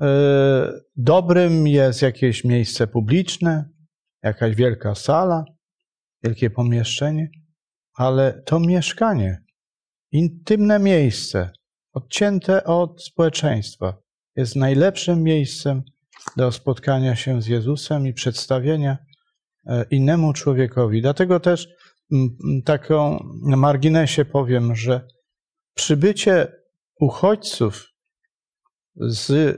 e, 0.00 0.72
dobrym 0.96 1.66
jest 1.66 2.02
jakieś 2.02 2.44
miejsce 2.44 2.86
publiczne, 2.86 3.68
jakaś 4.22 4.54
wielka 4.54 4.94
sala, 4.94 5.44
wielkie 6.22 6.50
pomieszczenie, 6.50 7.30
ale 7.94 8.42
to 8.46 8.60
mieszkanie, 8.60 9.42
intymne 10.12 10.78
miejsce, 10.78 11.50
odcięte 11.92 12.64
od 12.64 13.04
społeczeństwa, 13.04 13.96
jest 14.36 14.56
najlepszym 14.56 15.22
miejscem 15.22 15.82
do 16.36 16.52
spotkania 16.52 17.16
się 17.16 17.42
z 17.42 17.46
Jezusem 17.46 18.06
i 18.06 18.12
przedstawienia 18.12 18.98
e, 19.66 19.84
innemu 19.90 20.32
człowiekowi. 20.32 21.02
Dlatego 21.02 21.40
też 21.40 21.68
taką 22.64 23.28
na 23.42 23.56
marginesie 23.56 24.24
powiem, 24.24 24.76
że 24.76 25.08
przybycie 25.74 26.52
uchodźców 27.00 27.84
z 28.96 29.30
e, 29.30 29.56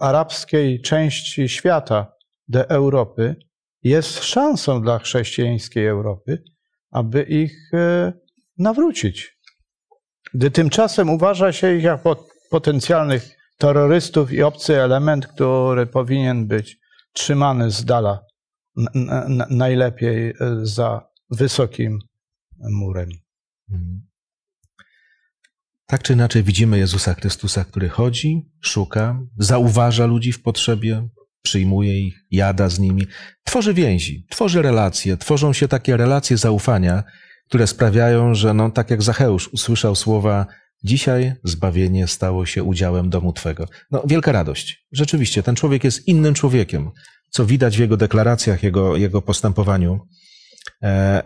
arabskiej 0.00 0.82
części 0.82 1.48
świata 1.48 2.12
do 2.48 2.70
Europy 2.70 3.36
jest 3.82 4.24
szansą 4.24 4.82
dla 4.82 4.98
chrześcijańskiej 4.98 5.86
Europy, 5.86 6.42
aby 6.90 7.22
ich 7.22 7.74
e, 7.74 8.12
nawrócić. 8.58 9.38
Gdy 10.34 10.50
tymczasem 10.50 11.10
uważa 11.10 11.52
się 11.52 11.76
ich 11.76 11.82
jako 11.82 12.26
potencjalnych 12.50 13.36
terrorystów 13.58 14.32
i 14.32 14.42
obcy 14.42 14.82
element, 14.82 15.26
który 15.26 15.86
powinien 15.86 16.46
być 16.46 16.78
trzymany 17.12 17.70
z 17.70 17.84
dala, 17.84 18.20
najlepiej 19.50 20.28
e, 20.28 20.34
za 20.62 21.15
wysokim 21.30 21.98
murem. 22.70 23.08
Mhm. 23.70 24.06
Tak 25.86 26.02
czy 26.02 26.12
inaczej 26.12 26.42
widzimy 26.42 26.78
Jezusa 26.78 27.14
Chrystusa, 27.14 27.64
który 27.64 27.88
chodzi, 27.88 28.50
szuka, 28.60 29.20
zauważa 29.38 30.06
ludzi 30.06 30.32
w 30.32 30.42
potrzebie, 30.42 31.08
przyjmuje 31.42 32.00
ich, 32.00 32.24
jada 32.30 32.68
z 32.68 32.78
nimi, 32.78 33.06
tworzy 33.44 33.74
więzi, 33.74 34.26
tworzy 34.30 34.62
relacje, 34.62 35.16
tworzą 35.16 35.52
się 35.52 35.68
takie 35.68 35.96
relacje 35.96 36.36
zaufania, 36.36 37.04
które 37.48 37.66
sprawiają, 37.66 38.34
że 38.34 38.54
no, 38.54 38.70
tak 38.70 38.90
jak 38.90 39.02
Zacheusz 39.02 39.48
usłyszał 39.48 39.94
słowa 39.94 40.46
Dzisiaj 40.84 41.32
zbawienie 41.44 42.06
stało 42.06 42.46
się 42.46 42.64
udziałem 42.64 43.10
domu 43.10 43.32
Twego. 43.32 43.68
No, 43.90 44.02
wielka 44.06 44.32
radość. 44.32 44.86
Rzeczywiście, 44.92 45.42
ten 45.42 45.56
człowiek 45.56 45.84
jest 45.84 46.08
innym 46.08 46.34
człowiekiem, 46.34 46.90
co 47.30 47.46
widać 47.46 47.76
w 47.76 47.80
jego 47.80 47.96
deklaracjach, 47.96 48.62
jego, 48.62 48.96
jego 48.96 49.22
postępowaniu. 49.22 50.00
E, 50.82 51.22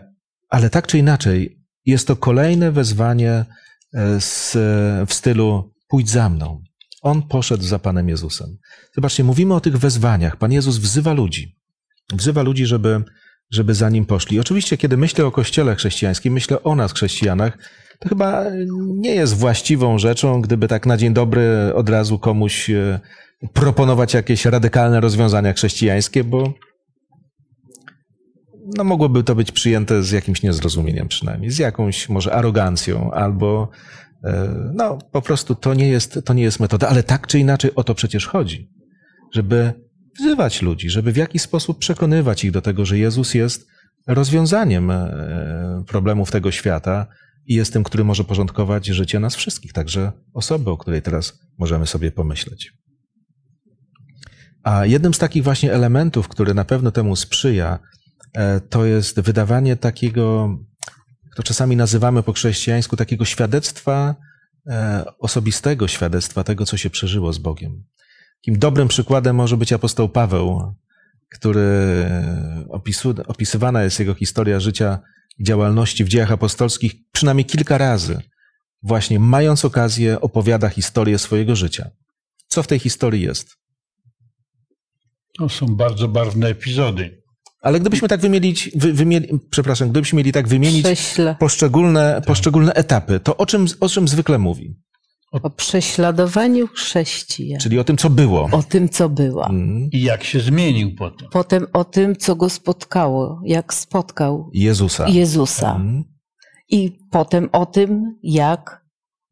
ale 0.49 0.69
tak 0.69 0.87
czy 0.87 0.97
inaczej, 0.97 1.61
jest 1.85 2.07
to 2.07 2.15
kolejne 2.15 2.71
wezwanie 2.71 3.45
e, 3.93 4.21
z, 4.21 4.53
w 5.09 5.13
stylu 5.13 5.73
pójdź 5.87 6.09
za 6.09 6.29
mną. 6.29 6.61
On 7.01 7.21
poszedł 7.21 7.63
za 7.63 7.79
Panem 7.79 8.09
Jezusem. 8.09 8.57
Zobaczcie, 8.95 9.23
mówimy 9.23 9.53
o 9.53 9.61
tych 9.61 9.77
wezwaniach. 9.77 10.35
Pan 10.35 10.51
Jezus 10.51 10.77
wzywa 10.77 11.13
ludzi. 11.13 11.55
Wzywa 12.13 12.41
ludzi, 12.41 12.65
żeby, 12.65 13.03
żeby 13.51 13.73
za 13.73 13.89
nim 13.89 14.05
poszli. 14.05 14.39
Oczywiście, 14.39 14.77
kiedy 14.77 14.97
myślę 14.97 15.25
o 15.25 15.31
Kościele 15.31 15.75
chrześcijańskim, 15.75 16.33
myślę 16.33 16.63
o 16.63 16.75
nas, 16.75 16.93
chrześcijanach, 16.93 17.57
to 17.99 18.09
chyba 18.09 18.45
nie 18.77 19.15
jest 19.15 19.33
właściwą 19.33 19.99
rzeczą, 19.99 20.41
gdyby 20.41 20.67
tak 20.67 20.85
na 20.85 20.97
dzień 20.97 21.13
dobry 21.13 21.73
od 21.75 21.89
razu 21.89 22.19
komuś 22.19 22.69
e, 22.69 22.99
proponować 23.53 24.13
jakieś 24.13 24.45
radykalne 24.45 24.99
rozwiązania 24.99 25.53
chrześcijańskie, 25.53 26.23
bo 26.23 26.53
no 28.77 28.83
mogłoby 28.83 29.23
to 29.23 29.35
być 29.35 29.51
przyjęte 29.51 30.03
z 30.03 30.11
jakimś 30.11 30.43
niezrozumieniem 30.43 31.07
przynajmniej, 31.07 31.51
z 31.51 31.57
jakąś 31.57 32.09
może 32.09 32.33
arogancją 32.33 33.11
albo 33.11 33.69
e, 34.23 34.55
no 34.73 34.97
po 35.11 35.21
prostu 35.21 35.55
to 35.55 35.73
nie 35.73 35.89
jest, 35.89 36.19
to 36.25 36.33
nie 36.33 36.43
jest 36.43 36.59
metoda, 36.59 36.87
ale 36.87 37.03
tak 37.03 37.27
czy 37.27 37.39
inaczej 37.39 37.75
o 37.75 37.83
to 37.83 37.95
przecież 37.95 38.27
chodzi, 38.27 38.69
żeby 39.33 39.73
wzywać 40.19 40.61
ludzi, 40.61 40.89
żeby 40.89 41.11
w 41.11 41.17
jakiś 41.17 41.41
sposób 41.41 41.79
przekonywać 41.79 42.43
ich 42.43 42.51
do 42.51 42.61
tego, 42.61 42.85
że 42.85 42.97
Jezus 42.97 43.33
jest 43.33 43.67
rozwiązaniem 44.07 44.91
e, 44.91 45.83
problemów 45.87 46.31
tego 46.31 46.51
świata, 46.51 47.07
i 47.45 47.55
jest 47.55 47.73
tym, 47.73 47.83
który 47.83 48.03
może 48.03 48.23
porządkować 48.23 48.85
życie 48.85 49.19
nas 49.19 49.35
wszystkich, 49.35 49.73
także 49.73 50.11
osoby, 50.33 50.69
o 50.69 50.77
której 50.77 51.01
teraz 51.01 51.39
możemy 51.57 51.87
sobie 51.87 52.11
pomyśleć. 52.11 52.73
A 54.63 54.85
jednym 54.85 55.13
z 55.13 55.17
takich 55.17 55.43
właśnie 55.43 55.73
elementów, 55.73 56.27
który 56.27 56.53
na 56.53 56.65
pewno 56.65 56.91
temu 56.91 57.15
sprzyja, 57.15 57.79
to 58.69 58.85
jest 58.85 59.19
wydawanie 59.19 59.75
takiego, 59.75 60.57
to 61.35 61.43
czasami 61.43 61.75
nazywamy 61.75 62.23
po 62.23 62.33
chrześcijańsku, 62.33 62.95
takiego 62.97 63.25
świadectwa, 63.25 64.15
e, 64.67 65.05
osobistego 65.19 65.87
świadectwa 65.87 66.43
tego, 66.43 66.65
co 66.65 66.77
się 66.77 66.89
przeżyło 66.89 67.33
z 67.33 67.37
Bogiem. 67.37 67.83
Takim 68.35 68.59
dobrym 68.59 68.87
przykładem 68.87 69.35
może 69.35 69.57
być 69.57 69.73
apostoł 69.73 70.09
Paweł, 70.09 70.73
który 71.29 72.05
opisu, 72.69 73.15
opisywana 73.27 73.83
jest 73.83 73.99
jego 73.99 74.13
historia 74.13 74.59
życia 74.59 74.99
działalności 75.39 76.03
w 76.03 76.09
dziejach 76.09 76.31
apostolskich 76.31 76.93
przynajmniej 77.11 77.45
kilka 77.45 77.77
razy, 77.77 78.21
właśnie 78.83 79.19
mając 79.19 79.65
okazję, 79.65 80.21
opowiada 80.21 80.69
historię 80.69 81.19
swojego 81.19 81.55
życia. 81.55 81.89
Co 82.47 82.63
w 82.63 82.67
tej 82.67 82.79
historii 82.79 83.21
jest? 83.21 83.57
To 85.37 85.49
są 85.49 85.65
bardzo 85.65 86.07
barwne 86.07 86.47
epizody. 86.47 87.20
Ale 87.61 87.79
gdybyśmy 87.79 88.07
tak 88.07 88.21
wymienić, 88.21 88.69
wy, 88.75 88.93
wymieli, 88.93 89.27
przepraszam, 89.49 89.89
gdybyśmy 89.89 90.17
mieli 90.17 90.31
tak 90.31 90.47
wymienić 90.47 90.85
poszczególne, 91.39 92.21
poszczególne 92.27 92.73
etapy, 92.73 93.19
to 93.19 93.37
o 93.37 93.45
czym, 93.45 93.65
o 93.79 93.89
czym 93.89 94.07
zwykle 94.07 94.37
mówi? 94.37 94.75
O 95.31 95.49
prześladowaniu 95.49 96.67
chrześcijan. 96.67 97.59
Czyli 97.59 97.79
o 97.79 97.83
tym, 97.83 97.97
co 97.97 98.09
było. 98.09 98.49
O 98.51 98.63
tym, 98.63 98.89
co 98.89 99.09
było. 99.09 99.49
Mm. 99.49 99.89
I 99.91 100.01
jak 100.01 100.23
się 100.23 100.39
zmienił 100.39 100.95
potem. 100.95 101.27
Potem 101.31 101.67
o 101.73 101.83
tym, 101.83 102.15
co 102.15 102.35
go 102.35 102.49
spotkało, 102.49 103.41
jak 103.45 103.73
spotkał 103.73 104.49
Jezusa. 104.53 105.09
Jezusa. 105.09 105.75
Mm. 105.75 106.03
I 106.69 106.99
potem 107.11 107.49
o 107.51 107.65
tym, 107.65 108.19
jak 108.23 108.85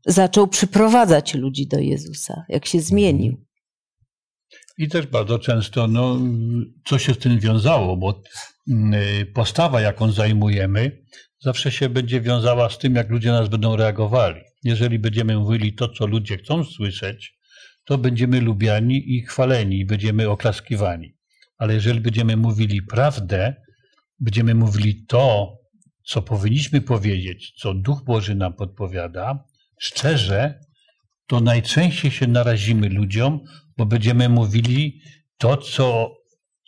zaczął 0.05 0.47
przyprowadzać 0.47 1.33
ludzi 1.33 1.67
do 1.67 1.79
Jezusa, 1.79 2.43
jak 2.49 2.65
się 2.65 2.81
zmienił. 2.81 3.37
I 4.79 4.87
też 4.87 5.07
bardzo 5.07 5.39
często, 5.39 5.87
no, 5.87 6.19
co 6.85 6.99
się 6.99 7.13
z 7.13 7.17
tym 7.17 7.39
wiązało, 7.39 7.97
bo 7.97 8.21
mm, 8.69 9.01
postawa, 9.33 9.81
jaką 9.81 10.11
zajmujemy, 10.11 11.03
zawsze 11.39 11.71
się 11.71 11.89
będzie 11.89 12.21
wiązała 12.21 12.69
z 12.69 12.77
tym, 12.77 12.95
jak 12.95 13.09
ludzie 13.09 13.31
nas 13.31 13.49
będą 13.49 13.75
reagowali. 13.75 14.41
Jeżeli 14.63 14.99
będziemy 14.99 15.37
mówili 15.37 15.73
to, 15.73 15.89
co 15.89 16.07
ludzie 16.07 16.37
chcą 16.37 16.63
słyszeć, 16.63 17.37
to 17.85 17.97
będziemy 17.97 18.41
lubiani 18.41 19.15
i 19.15 19.21
chwaleni, 19.21 19.85
będziemy 19.85 20.29
oklaskiwani. 20.29 21.13
Ale 21.57 21.73
jeżeli 21.73 21.99
będziemy 21.99 22.37
mówili 22.37 22.81
prawdę, 22.81 23.55
będziemy 24.19 24.55
mówili 24.55 25.05
to, 25.05 25.57
co 26.05 26.21
powinniśmy 26.21 26.81
powiedzieć, 26.81 27.53
co 27.61 27.73
Duch 27.73 28.03
Boży 28.03 28.35
nam 28.35 28.53
podpowiada, 28.53 29.43
szczerze, 29.79 30.59
to 31.27 31.39
najczęściej 31.39 32.11
się 32.11 32.27
narazimy 32.27 32.89
ludziom, 32.89 33.39
bo 33.79 33.85
będziemy 33.85 34.29
mówili 34.29 35.01
to, 35.37 35.57
co, 35.57 36.15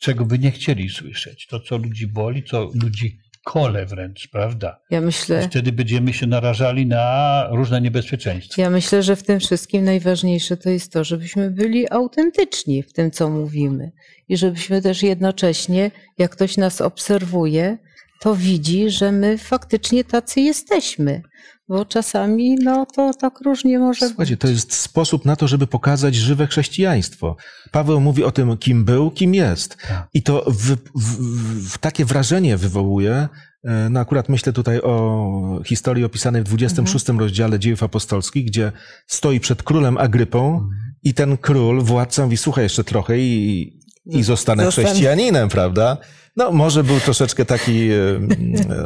czego 0.01 0.25
by 0.25 0.39
nie 0.39 0.51
chcieli 0.51 0.89
słyszeć, 0.89 1.47
to, 1.47 1.59
co 1.59 1.77
ludzi 1.77 2.07
boli, 2.07 2.43
co 2.43 2.69
ludzi 2.83 3.17
kole 3.45 3.85
wręcz, 3.85 4.27
prawda? 4.31 4.79
Ja 4.89 4.99
I 4.99 5.01
myślę, 5.01 5.47
wtedy 5.49 5.71
będziemy 5.71 6.13
się 6.13 6.27
narażali 6.27 6.85
na 6.85 7.47
różne 7.51 7.81
niebezpieczeństwa. 7.81 8.61
ja 8.61 8.69
myślę, 8.69 9.03
że 9.03 9.15
w 9.15 9.23
tym 9.23 9.39
wszystkim 9.39 9.83
najważniejsze 9.83 10.57
to 10.57 10.69
jest 10.69 10.93
to, 10.93 11.03
żebyśmy 11.03 11.51
byli 11.51 11.91
autentyczni 11.91 12.83
w 12.83 12.93
tym, 12.93 13.11
co 13.11 13.29
mówimy. 13.29 13.91
I 14.29 14.37
żebyśmy 14.37 14.81
też 14.81 15.03
jednocześnie, 15.03 15.91
jak 16.17 16.31
ktoś 16.31 16.57
nas 16.57 16.81
obserwuje, 16.81 17.77
to 18.21 18.35
widzi, 18.35 18.89
że 18.89 19.11
my 19.11 19.37
faktycznie 19.37 20.03
tacy 20.03 20.41
jesteśmy. 20.41 21.21
Bo 21.69 21.85
czasami, 21.85 22.55
no 22.55 22.85
to 22.95 23.11
tak 23.13 23.41
różnie 23.41 23.79
może 23.79 24.07
Słuchajcie, 24.07 24.33
być. 24.33 24.41
to 24.41 24.47
jest 24.47 24.73
sposób 24.73 25.25
na 25.25 25.35
to, 25.35 25.47
żeby 25.47 25.67
pokazać 25.67 26.15
żywe 26.15 26.47
chrześcijaństwo. 26.47 27.35
Paweł 27.71 27.99
mówi 27.99 28.23
o 28.23 28.31
tym, 28.31 28.57
kim 28.57 28.85
był, 28.85 29.11
kim 29.11 29.33
jest. 29.33 29.77
Tak. 29.87 30.07
I 30.13 30.23
to 30.23 30.45
w, 30.47 30.75
w, 30.95 31.69
w, 31.69 31.77
takie 31.77 32.05
wrażenie 32.05 32.57
wywołuje. 32.57 33.27
e, 33.63 33.89
No 33.89 33.99
akurat 33.99 34.29
myślę 34.29 34.53
tutaj 34.53 34.81
o 34.81 35.59
historii 35.65 36.03
opisanej 36.03 36.41
w 36.41 36.45
26 36.45 37.07
rozdziale 37.09 37.59
dziejów 37.59 37.83
apostolskich, 37.83 38.45
gdzie 38.45 38.71
stoi 39.07 39.39
przed 39.39 39.63
królem 39.63 39.97
Agrypą 39.97 40.69
i 41.03 41.13
ten 41.13 41.37
król, 41.37 41.81
władca 41.81 42.23
mówi, 42.23 42.37
słuchaj 42.37 42.63
jeszcze 42.65 42.83
trochę 42.83 43.19
i, 43.19 43.61
i 44.05 44.23
zostanę 44.23 44.63
Zostanę. 44.65 44.87
chrześcijaninem, 44.87 45.49
prawda? 45.49 45.97
No 46.37 46.51
może 46.51 46.83
był 46.83 46.99
troszeczkę 46.99 47.45
taki, 47.45 47.89
e, 47.91 47.97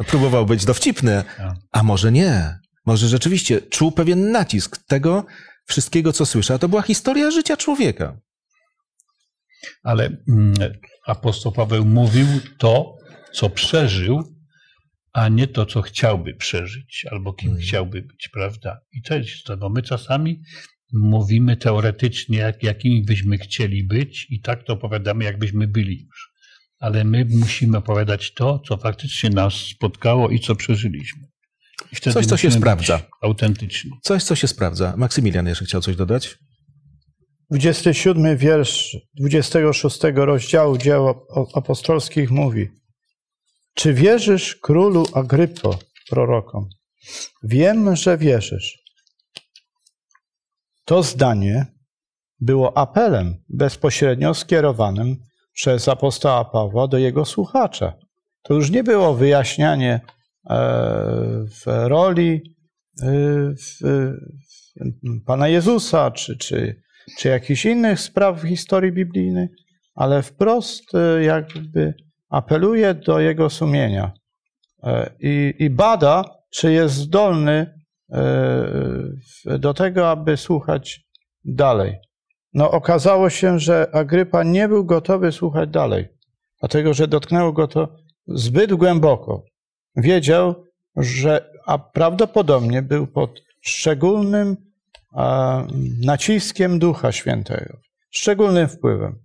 próbował 0.09 0.45
być 0.45 0.65
dowcipny, 0.65 1.23
Tak. 1.37 1.53
a 1.71 1.83
może 1.83 2.11
nie. 2.11 2.64
Może 2.85 3.07
rzeczywiście 3.07 3.61
czuł 3.61 3.91
pewien 3.91 4.31
nacisk 4.31 4.77
tego 4.87 5.25
wszystkiego, 5.65 6.13
co 6.13 6.25
słyszał. 6.25 6.59
To 6.59 6.69
była 6.69 6.81
historia 6.81 7.31
życia 7.31 7.57
człowieka. 7.57 8.19
Ale 9.83 10.17
mm, 10.29 10.53
apostoł 11.07 11.51
Paweł 11.51 11.85
mówił 11.85 12.27
to, 12.57 12.95
co 13.33 13.49
przeżył, 13.49 14.23
a 15.13 15.29
nie 15.29 15.47
to, 15.47 15.65
co 15.65 15.81
chciałby 15.81 16.33
przeżyć, 16.33 17.05
albo 17.11 17.33
kim 17.33 17.49
Mhm. 17.49 17.67
chciałby 17.67 18.01
być, 18.01 18.29
prawda? 18.33 18.79
I 18.93 19.01
to 19.01 19.15
jest 19.17 19.43
to, 19.45 19.57
bo 19.57 19.69
my 19.69 19.81
czasami 19.81 20.41
mówimy 20.93 21.57
teoretycznie, 21.57 22.37
jak, 22.37 22.63
jakimi 22.63 23.03
byśmy 23.03 23.37
chcieli 23.37 23.83
być 23.83 24.27
i 24.29 24.41
tak 24.41 24.63
to 24.63 24.73
opowiadamy, 24.73 25.23
jakbyśmy 25.23 25.67
byli 25.67 26.01
już. 26.01 26.31
Ale 26.79 27.03
my 27.03 27.25
musimy 27.29 27.77
opowiadać 27.77 28.33
to, 28.33 28.59
co 28.67 28.77
faktycznie 28.77 29.29
nas 29.29 29.53
spotkało 29.53 30.29
i 30.29 30.39
co 30.39 30.55
przeżyliśmy. 30.55 31.21
Coś, 32.13 32.25
co 32.25 32.37
się 32.37 32.51
sprawdza. 32.51 33.01
Autentyczni. 33.21 33.91
Coś, 34.01 34.23
co 34.23 34.35
się 34.35 34.47
sprawdza. 34.47 34.93
Maksymilian 34.97 35.47
jeszcze 35.47 35.65
chciał 35.65 35.81
coś 35.81 35.95
dodać? 35.95 36.37
27 37.51 38.37
wiersz 38.37 38.97
26 39.19 39.99
rozdziału 40.15 40.77
dzieł 40.77 41.25
apostolskich 41.53 42.31
mówi: 42.31 42.69
Czy 43.73 43.93
wierzysz 43.93 44.55
królu 44.55 45.05
Agrypo, 45.13 45.79
prorokom? 46.09 46.69
Wiem, 47.43 47.95
że 47.95 48.17
wierzysz. 48.17 48.79
To 50.85 51.03
zdanie 51.03 51.65
było 52.39 52.77
apelem 52.77 53.43
bezpośrednio 53.49 54.33
skierowanym 54.33 55.17
przez 55.53 55.87
apostoła 55.87 56.45
Pawła 56.45 56.87
do 56.87 56.97
jego 56.97 57.25
słuchacza. 57.25 57.93
To 58.43 58.53
już 58.53 58.69
nie 58.69 58.83
było 58.83 59.13
wyjaśnianie 59.13 60.01
w 60.45 61.63
roli 61.65 62.55
e, 63.01 63.53
Pana 65.25 65.47
Jezusa, 65.47 66.11
czy, 66.11 66.37
czy, 66.37 66.81
czy 67.17 67.29
jakichś 67.29 67.65
innych 67.65 67.99
spraw 67.99 68.41
w 68.41 68.47
historii 68.47 68.91
biblijnej, 68.91 69.47
ale 69.95 70.21
wprost 70.21 70.95
e, 70.95 71.23
jakby 71.23 71.93
apeluje 72.29 72.93
do 72.93 73.19
jego 73.19 73.49
sumienia 73.49 74.11
e, 74.83 75.09
i, 75.19 75.53
i 75.59 75.69
bada, 75.69 76.25
czy 76.49 76.71
jest 76.71 76.95
zdolny 76.95 77.79
e, 78.11 79.59
do 79.59 79.73
tego, 79.73 80.09
aby 80.09 80.37
słuchać 80.37 81.05
dalej. 81.45 81.95
No, 82.53 82.71
okazało 82.71 83.29
się, 83.29 83.59
że 83.59 83.95
Agrypa 83.95 84.43
nie 84.43 84.67
był 84.67 84.85
gotowy 84.85 85.31
słuchać 85.31 85.69
dalej, 85.69 86.07
dlatego 86.59 86.93
że 86.93 87.07
dotknęło 87.07 87.53
go 87.53 87.67
to 87.67 87.95
zbyt 88.27 88.73
głęboko. 88.73 89.43
Wiedział, 89.97 90.65
że 90.95 91.49
a 91.65 91.77
prawdopodobnie 91.77 92.81
był 92.81 93.07
pod 93.07 93.41
szczególnym 93.61 94.57
a, 95.15 95.63
naciskiem 96.05 96.79
Ducha 96.79 97.11
Świętego, 97.11 97.77
szczególnym 98.09 98.67
wpływem. 98.67 99.19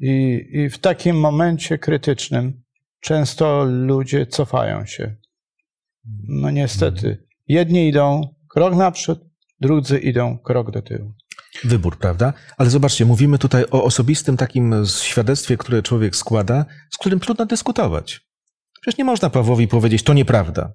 I, 0.00 0.46
I 0.52 0.70
w 0.70 0.78
takim 0.78 1.20
momencie 1.20 1.78
krytycznym 1.78 2.62
często 3.00 3.64
ludzie 3.64 4.26
cofają 4.26 4.86
się. 4.86 5.16
No 6.28 6.50
niestety, 6.50 7.26
jedni 7.48 7.88
idą 7.88 8.34
krok 8.48 8.74
naprzód, 8.74 9.20
drudzy 9.60 9.98
idą 9.98 10.38
krok 10.38 10.70
do 10.70 10.82
tyłu. 10.82 11.12
Wybór, 11.64 11.98
prawda? 11.98 12.32
Ale 12.58 12.70
zobaczcie, 12.70 13.04
mówimy 13.04 13.38
tutaj 13.38 13.64
o 13.70 13.84
osobistym 13.84 14.36
takim 14.36 14.86
świadectwie, 14.86 15.56
które 15.56 15.82
człowiek 15.82 16.16
składa, 16.16 16.64
z 16.90 16.98
którym 16.98 17.20
trudno 17.20 17.46
dyskutować. 17.46 18.29
Przecież 18.80 18.98
nie 18.98 19.04
można 19.04 19.30
Pawłowi 19.30 19.68
powiedzieć, 19.68 20.02
to 20.02 20.14
nieprawda. 20.14 20.72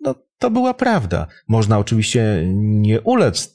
No, 0.00 0.14
to 0.38 0.50
była 0.50 0.74
prawda. 0.74 1.26
Można 1.48 1.78
oczywiście 1.78 2.42
nie 2.54 3.00
ulec 3.00 3.46
y, 3.46 3.54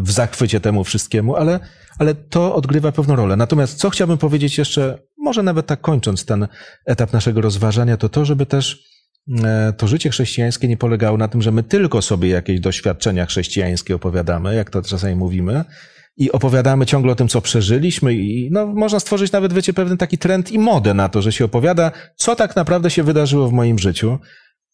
w 0.00 0.10
zachwycie 0.10 0.60
temu 0.60 0.84
wszystkiemu, 0.84 1.36
ale, 1.36 1.60
ale 1.98 2.14
to 2.14 2.54
odgrywa 2.54 2.92
pewną 2.92 3.16
rolę. 3.16 3.36
Natomiast 3.36 3.78
co 3.78 3.90
chciałbym 3.90 4.18
powiedzieć 4.18 4.58
jeszcze, 4.58 4.98
może 5.18 5.42
nawet 5.42 5.66
tak 5.66 5.80
kończąc 5.80 6.24
ten 6.24 6.48
etap 6.86 7.12
naszego 7.12 7.40
rozważania, 7.40 7.96
to 7.96 8.08
to, 8.08 8.24
żeby 8.24 8.46
też 8.46 8.84
e, 9.44 9.72
to 9.76 9.88
życie 9.88 10.10
chrześcijańskie 10.10 10.68
nie 10.68 10.76
polegało 10.76 11.18
na 11.18 11.28
tym, 11.28 11.42
że 11.42 11.52
my 11.52 11.62
tylko 11.62 12.02
sobie 12.02 12.28
jakieś 12.28 12.60
doświadczenia 12.60 13.26
chrześcijańskie 13.26 13.94
opowiadamy, 13.94 14.54
jak 14.54 14.70
to 14.70 14.82
czasami 14.82 15.14
mówimy, 15.14 15.64
i 16.16 16.32
opowiadamy 16.32 16.86
ciągle 16.86 17.12
o 17.12 17.14
tym, 17.14 17.28
co 17.28 17.40
przeżyliśmy, 17.40 18.14
i 18.14 18.48
no, 18.52 18.66
można 18.66 19.00
stworzyć 19.00 19.32
nawet, 19.32 19.52
wiecie, 19.52 19.72
pewien 19.72 19.96
taki 19.96 20.18
trend 20.18 20.52
i 20.52 20.58
modę 20.58 20.94
na 20.94 21.08
to, 21.08 21.22
że 21.22 21.32
się 21.32 21.44
opowiada, 21.44 21.92
co 22.16 22.36
tak 22.36 22.56
naprawdę 22.56 22.90
się 22.90 23.02
wydarzyło 23.02 23.48
w 23.48 23.52
moim 23.52 23.78
życiu, 23.78 24.18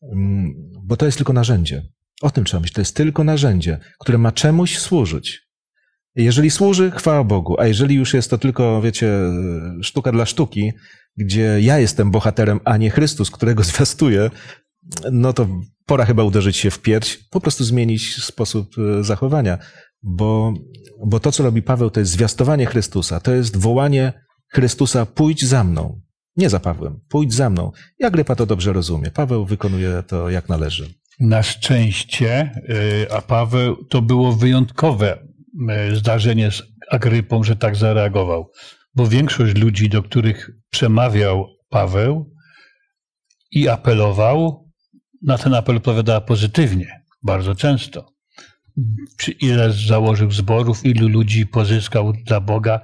Mm, 0.03 0.55
bo 0.85 0.97
to 0.97 1.07
jest 1.07 1.19
tylko 1.19 1.33
narzędzie. 1.33 1.83
O 2.23 2.31
tym 2.31 2.45
trzeba 2.45 2.61
myśleć. 2.61 2.75
To 2.75 2.81
jest 2.81 2.97
tylko 2.97 3.25
narzędzie, 3.25 3.79
które 3.99 4.19
ma 4.19 4.33
czemuś 4.33 4.79
służyć. 4.79 5.47
Jeżeli 6.15 6.51
służy, 6.51 6.91
chwała 6.91 7.25
Bogu, 7.25 7.61
a 7.61 7.67
jeżeli 7.67 7.95
już 7.95 8.15
jest 8.15 8.31
to 8.31 8.39
tylko, 8.39 8.83
wiecie, 8.83 9.11
sztuka 9.83 10.13
dla 10.13 10.27
sztuki, 10.27 10.73
gdzie 11.17 11.59
ja 11.61 11.79
jestem 11.79 12.11
bohaterem, 12.11 12.61
a 12.65 12.77
nie 12.77 12.91
Chrystus, 12.91 13.31
którego 13.31 13.65
zwiastuję, 13.73 14.31
no 15.13 15.33
to 15.33 15.49
pora 15.87 16.05
chyba 16.05 16.25
uderzyć 16.25 16.57
się 16.57 16.71
w 16.71 16.79
pierś, 16.79 17.19
po 17.31 17.41
prostu 17.41 17.65
zmienić 17.65 18.25
sposób 18.25 18.75
e, 18.79 19.05
zachowania, 19.05 19.59
bo, 20.03 20.55
bo 21.07 21.21
to, 21.21 21.33
co 21.33 21.43
robi 21.43 21.63
Paweł, 21.63 21.91
to 21.91 22.01
jest 22.01 22.13
zwiastowanie 22.13 22.67
Chrystusa, 22.67 23.21
to 23.21 23.35
jest 23.35 23.57
wołanie 23.57 24.13
Chrystusa, 24.49 25.07
pójdź 25.07 25.45
za 25.45 25.65
mną. 25.65 26.01
Nie 26.37 26.51
za 26.51 26.61
Pawłem, 26.61 27.01
pójdź 27.09 27.35
za 27.35 27.51
mną. 27.51 27.73
I 27.99 28.05
Agrypa 28.05 28.35
to 28.35 28.47
dobrze 28.47 28.73
rozumie. 28.73 29.11
Paweł 29.11 29.47
wykonuje 29.47 30.03
to 30.07 30.31
jak 30.31 30.49
należy. 30.49 30.95
Na 31.21 31.43
szczęście, 31.43 32.51
y, 32.71 33.13
a 33.13 33.23
Paweł, 33.23 33.85
to 33.85 34.03
było 34.03 34.33
wyjątkowe 34.33 35.19
y, 35.93 35.97
zdarzenie 35.97 36.51
z 36.51 36.63
Agrypą, 36.91 37.45
że 37.45 37.57
tak 37.57 37.77
zareagował. 37.77 38.51
Bo 38.95 39.07
większość 39.07 39.55
ludzi, 39.57 39.89
do 39.89 40.03
których 40.03 40.51
przemawiał 40.71 41.47
Paweł 41.69 42.33
i 43.51 43.69
apelował, 43.69 44.71
na 45.23 45.39
ten 45.39 45.55
apel 45.55 45.77
odpowiadała 45.77 46.21
pozytywnie, 46.21 47.05
bardzo 47.23 47.55
często. 47.55 48.16
Czy 49.17 49.31
ile 49.31 49.73
założył 49.73 50.31
zborów, 50.31 50.85
ilu 50.85 51.09
ludzi 51.09 51.47
pozyskał 51.47 52.13
dla 52.13 52.41
Boga, 52.41 52.81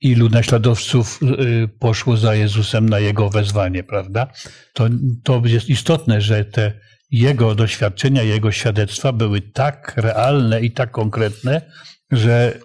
ilu 0.00 0.28
naśladowców 0.28 1.20
y, 1.22 1.68
poszło 1.78 2.16
za 2.16 2.34
Jezusem 2.34 2.88
na 2.88 2.98
jego 2.98 3.30
wezwanie, 3.30 3.84
prawda? 3.84 4.26
To, 4.72 4.88
to 5.22 5.42
jest 5.44 5.68
istotne, 5.68 6.20
że 6.20 6.44
te 6.44 6.72
jego 7.10 7.54
doświadczenia, 7.54 8.22
jego 8.22 8.52
świadectwa 8.52 9.12
były 9.12 9.40
tak 9.40 9.92
realne 9.96 10.60
i 10.60 10.72
tak 10.72 10.90
konkretne, 10.90 11.62
że 12.10 12.58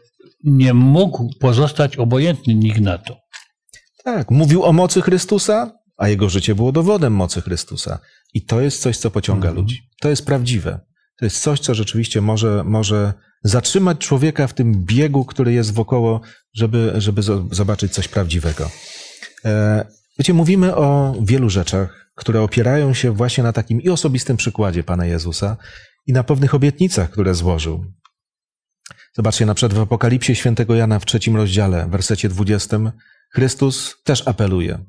nie 0.44 0.74
mógł 0.74 1.30
pozostać 1.40 1.98
obojętny 1.98 2.56
nikt 2.56 2.82
na 2.82 2.98
to. 2.98 3.18
Tak, 4.04 4.32
mówił 4.32 4.64
o 4.64 4.74
mocy 4.74 5.02
Chrystusa, 5.02 5.72
a 5.98 6.10
jego 6.10 6.30
życie 6.30 6.56
było 6.56 6.72
dowodem 6.72 7.14
mocy 7.14 7.42
Chrystusa. 7.42 8.00
I 8.34 8.46
to 8.46 8.62
jest 8.62 8.82
coś, 8.82 8.98
co 8.98 9.12
pociąga 9.12 9.48
Mhm. 9.48 9.56
ludzi. 9.64 9.82
To 10.02 10.10
jest 10.10 10.26
prawdziwe. 10.26 10.80
To 11.20 11.26
jest 11.26 11.40
coś, 11.42 11.60
co 11.60 11.74
rzeczywiście 11.76 12.22
może, 12.22 12.64
może 12.66 13.14
zatrzymać 13.44 13.98
człowieka 13.98 14.48
w 14.48 14.54
tym 14.54 14.86
biegu, 14.86 15.26
który 15.26 15.54
jest 15.54 15.74
wokoło, 15.74 16.22
żeby, 16.54 16.94
żeby 16.98 17.22
zo- 17.22 17.48
zobaczyć 17.54 17.94
coś 17.94 18.08
prawdziwego. 18.08 18.70
E, 19.46 19.86
Wiecie, 20.20 20.34
mówimy 20.34 20.76
o 20.76 21.16
wielu 21.22 21.50
rzeczach, 21.50 22.12
które 22.16 22.42
opierają 22.42 22.94
się 22.94 23.12
właśnie 23.12 23.44
na 23.44 23.54
takim 23.54 23.82
i 23.82 23.90
osobistym 23.90 24.38
przykładzie 24.38 24.84
Pana 24.84 25.06
Jezusa 25.06 25.58
i 26.08 26.14
na 26.14 26.24
pewnych 26.24 26.56
obietnicach, 26.56 27.10
które 27.12 27.36
złożył. 27.36 27.86
Zobaczcie, 29.16 29.46
na 29.46 29.54
przykład 29.54 29.74
w 29.78 29.82
Apokalipsie 29.82 30.36
świętego 30.36 30.76
Jana 30.76 31.00
w 31.00 31.06
trzecim 31.06 31.36
rozdziale, 31.36 31.86
w 31.88 31.90
wersecie 31.90 32.30
20, 32.30 32.78
Chrystus 33.34 33.96
też 34.04 34.28
apeluje 34.28 34.80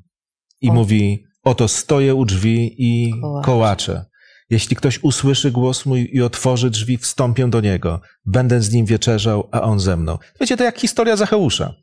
i 0.61 0.69
O. 0.69 0.73
mówi: 0.73 1.23
Oto 1.43 1.67
stoję 1.67 2.15
u 2.15 2.25
drzwi 2.25 2.75
i 2.77 3.11
Kołaczę. 3.21 3.45
kołaczę. 3.45 4.05
Jeśli 4.51 4.75
ktoś 4.75 4.99
usłyszy 5.03 5.51
głos 5.51 5.85
mój 5.85 6.09
i 6.13 6.21
otworzy 6.21 6.69
drzwi, 6.69 6.97
wstąpię 6.97 7.49
do 7.49 7.61
niego. 7.61 8.01
Będę 8.25 8.61
z 8.61 8.71
nim 8.71 8.85
wieczerzał, 8.85 9.49
a 9.51 9.61
on 9.61 9.79
ze 9.79 9.97
mną. 9.97 10.17
Wiecie, 10.39 10.57
to 10.57 10.63
jak 10.63 10.79
historia 10.79 11.15
Zacheusza. 11.15 11.73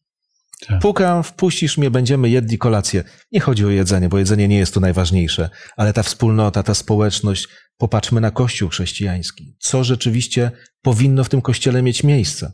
Tak. 0.66 0.80
Pukam, 0.80 1.22
wpuścisz 1.22 1.78
mnie, 1.78 1.90
będziemy 1.90 2.30
jedli 2.30 2.58
kolację. 2.58 3.04
Nie 3.32 3.40
chodzi 3.40 3.64
o 3.64 3.70
jedzenie, 3.70 4.08
bo 4.08 4.18
jedzenie 4.18 4.48
nie 4.48 4.58
jest 4.58 4.74
tu 4.74 4.80
najważniejsze, 4.80 5.50
ale 5.76 5.92
ta 5.92 6.02
wspólnota, 6.02 6.62
ta 6.62 6.74
społeczność. 6.74 7.48
Popatrzmy 7.76 8.20
na 8.20 8.30
Kościół 8.30 8.68
chrześcijański. 8.68 9.56
Co 9.58 9.84
rzeczywiście 9.84 10.50
powinno 10.82 11.24
w 11.24 11.28
tym 11.28 11.42
kościele 11.42 11.82
mieć 11.82 12.04
miejsce? 12.04 12.52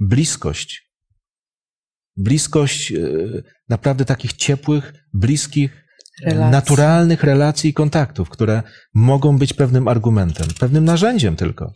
Bliskość. 0.00 0.92
Bliskość 2.16 2.92
e, 2.92 2.96
naprawdę 3.68 4.04
takich 4.04 4.32
ciepłych, 4.32 4.92
bliskich, 5.14 5.81
Relacji. 6.24 6.52
naturalnych 6.52 7.24
relacji 7.24 7.70
i 7.70 7.74
kontaktów, 7.74 8.28
które 8.28 8.62
mogą 8.94 9.38
być 9.38 9.52
pewnym 9.52 9.88
argumentem, 9.88 10.46
pewnym 10.60 10.84
narzędziem 10.84 11.36
tylko. 11.36 11.72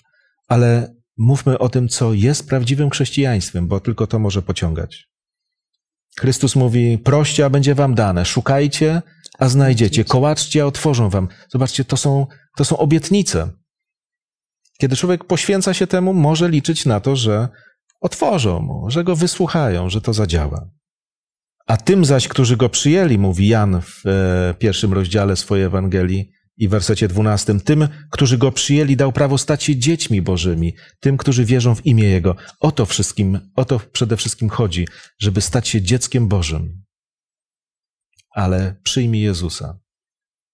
Ale 0.48 0.94
mówmy 1.18 1.58
o 1.58 1.68
tym, 1.68 1.88
co 1.88 2.12
jest 2.12 2.48
prawdziwym 2.48 2.90
chrześcijaństwem, 2.90 3.68
bo 3.68 3.80
tylko 3.80 4.06
to 4.06 4.18
może 4.18 4.42
pociągać. 4.42 5.08
Chrystus 6.20 6.56
mówi: 6.56 6.98
proście, 6.98 7.44
a 7.44 7.50
będzie 7.50 7.74
wam 7.74 7.94
dane, 7.94 8.24
szukajcie, 8.24 9.02
a 9.38 9.48
znajdziecie, 9.48 10.04
kołaczcie, 10.04 10.62
a 10.62 10.66
otworzą 10.66 11.10
wam. 11.10 11.28
Zobaczcie, 11.52 11.84
to 11.84 11.96
są, 11.96 12.26
to 12.56 12.64
są 12.64 12.76
obietnice. 12.76 13.50
Kiedy 14.78 14.96
człowiek 14.96 15.24
poświęca 15.24 15.74
się 15.74 15.86
temu, 15.86 16.14
może 16.14 16.48
liczyć 16.48 16.86
na 16.86 17.00
to, 17.00 17.16
że 17.16 17.48
otworzą 18.00 18.60
mu, 18.60 18.90
że 18.90 19.04
go 19.04 19.16
wysłuchają, 19.16 19.90
że 19.90 20.00
to 20.00 20.12
zadziała. 20.12 20.68
A 21.66 21.76
tym 21.76 22.04
zaś, 22.04 22.28
którzy 22.28 22.56
go 22.56 22.68
przyjęli, 22.68 23.18
mówi 23.18 23.48
Jan 23.48 23.82
w 23.82 24.06
e, 24.06 24.54
pierwszym 24.58 24.92
rozdziale 24.92 25.36
swojej 25.36 25.64
Ewangelii 25.64 26.32
i 26.56 26.68
w 26.68 26.70
wersecie 26.70 27.08
dwunastym, 27.08 27.60
tym, 27.60 27.88
którzy 28.10 28.38
go 28.38 28.52
przyjęli, 28.52 28.96
dał 28.96 29.12
prawo 29.12 29.38
stać 29.38 29.62
się 29.62 29.76
dziećmi 29.76 30.22
bożymi, 30.22 30.74
tym, 31.00 31.16
którzy 31.16 31.44
wierzą 31.44 31.74
w 31.74 31.86
imię 31.86 32.04
Jego. 32.04 32.36
O 32.60 32.72
to 32.72 32.86
wszystkim, 32.86 33.40
o 33.56 33.64
to 33.64 33.80
przede 33.92 34.16
wszystkim 34.16 34.48
chodzi, 34.48 34.88
żeby 35.18 35.40
stać 35.40 35.68
się 35.68 35.82
dzieckiem 35.82 36.28
Bożym. 36.28 36.82
Ale 38.30 38.76
przyjmij 38.82 39.22
Jezusa. 39.22 39.78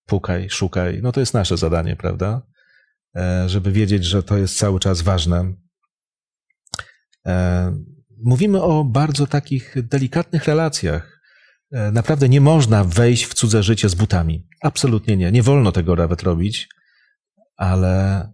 Pukaj, 0.06 0.50
szukaj. 0.50 1.00
No 1.02 1.12
to 1.12 1.20
jest 1.20 1.34
nasze 1.34 1.56
zadanie, 1.56 1.96
prawda? 1.96 2.42
E, 3.16 3.48
Żeby 3.48 3.72
wiedzieć, 3.72 4.04
że 4.04 4.22
to 4.22 4.36
jest 4.38 4.58
cały 4.58 4.80
czas 4.80 5.02
ważne. 5.02 5.54
Mówimy 8.24 8.62
o 8.62 8.84
bardzo 8.84 9.26
takich 9.26 9.74
delikatnych 9.76 10.44
relacjach. 10.44 11.20
E, 11.72 11.92
Naprawdę 11.92 12.28
nie 12.28 12.40
można 12.40 12.84
wejść 12.84 13.24
w 13.24 13.34
cudze 13.34 13.62
życie 13.62 13.88
z 13.88 13.94
butami. 13.94 14.46
Absolutnie 14.62 15.16
nie. 15.16 15.32
Nie 15.32 15.42
wolno 15.42 15.72
tego 15.72 15.96
nawet 15.96 16.22
robić, 16.22 16.68
ale, 17.56 18.28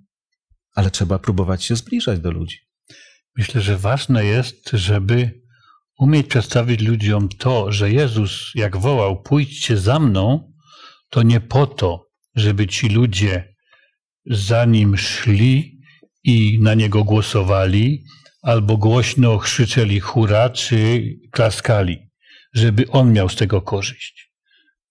ale 0.74 0.90
trzeba 0.90 1.18
próbować 1.18 1.64
się 1.64 1.76
zbliżać 1.76 2.20
do 2.20 2.30
ludzi. 2.30 2.58
Myślę, 3.36 3.60
że 3.60 3.78
ważne 3.78 4.24
jest, 4.24 4.70
żeby 4.72 5.40
umieć 5.98 6.26
przedstawić 6.26 6.80
ludziom 6.80 7.28
to, 7.28 7.72
że 7.72 7.92
Jezus, 7.92 8.50
jak 8.54 8.76
wołał, 8.76 9.22
pójdźcie 9.22 9.76
za 9.76 9.98
mną, 9.98 10.52
to 11.10 11.22
nie 11.22 11.40
po 11.40 11.66
to, 11.66 12.06
żeby 12.34 12.66
ci 12.66 12.88
ludzie 12.88 13.54
za 14.26 14.64
nim 14.64 14.96
szli 14.96 15.80
i 16.24 16.58
na 16.62 16.74
niego 16.74 17.04
głosowali, 17.04 18.04
albo 18.42 18.76
głośno 18.76 19.38
krzyczeli 19.38 20.00
hura, 20.00 20.50
czy 20.50 21.04
klaskali, 21.32 21.98
żeby 22.54 22.90
on 22.90 23.12
miał 23.12 23.28
z 23.28 23.36
tego 23.36 23.62
korzyść. 23.62 24.32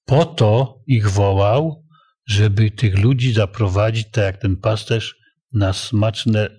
Po 0.05 0.25
to 0.25 0.81
ich 0.87 1.09
wołał, 1.09 1.85
żeby 2.27 2.71
tych 2.71 2.99
ludzi 2.99 3.33
zaprowadzić, 3.33 4.07
tak 4.11 4.25
jak 4.25 4.41
ten 4.41 4.57
pasterz, 4.57 5.15
na 5.53 5.73
smaczne, 5.73 6.49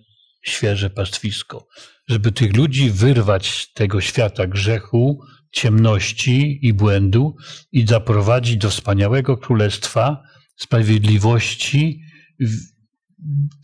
świeże 0.45 0.91
pastwisko. 0.91 1.67
Żeby 2.09 2.33
tych 2.33 2.57
ludzi 2.57 2.91
wyrwać 2.91 3.51
z 3.51 3.73
tego 3.73 4.01
świata 4.01 4.47
grzechu, 4.47 5.21
ciemności 5.53 6.67
i 6.67 6.73
błędu 6.73 7.37
i 7.73 7.87
zaprowadzić 7.87 8.57
do 8.57 8.71
wspaniałego 8.71 9.37
królestwa, 9.37 10.23
sprawiedliwości, 10.57 12.01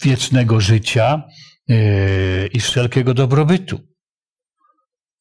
wiecznego 0.04 0.60
życia 0.60 1.22
i 2.52 2.60
wszelkiego 2.60 3.14
dobrobytu. 3.14 3.80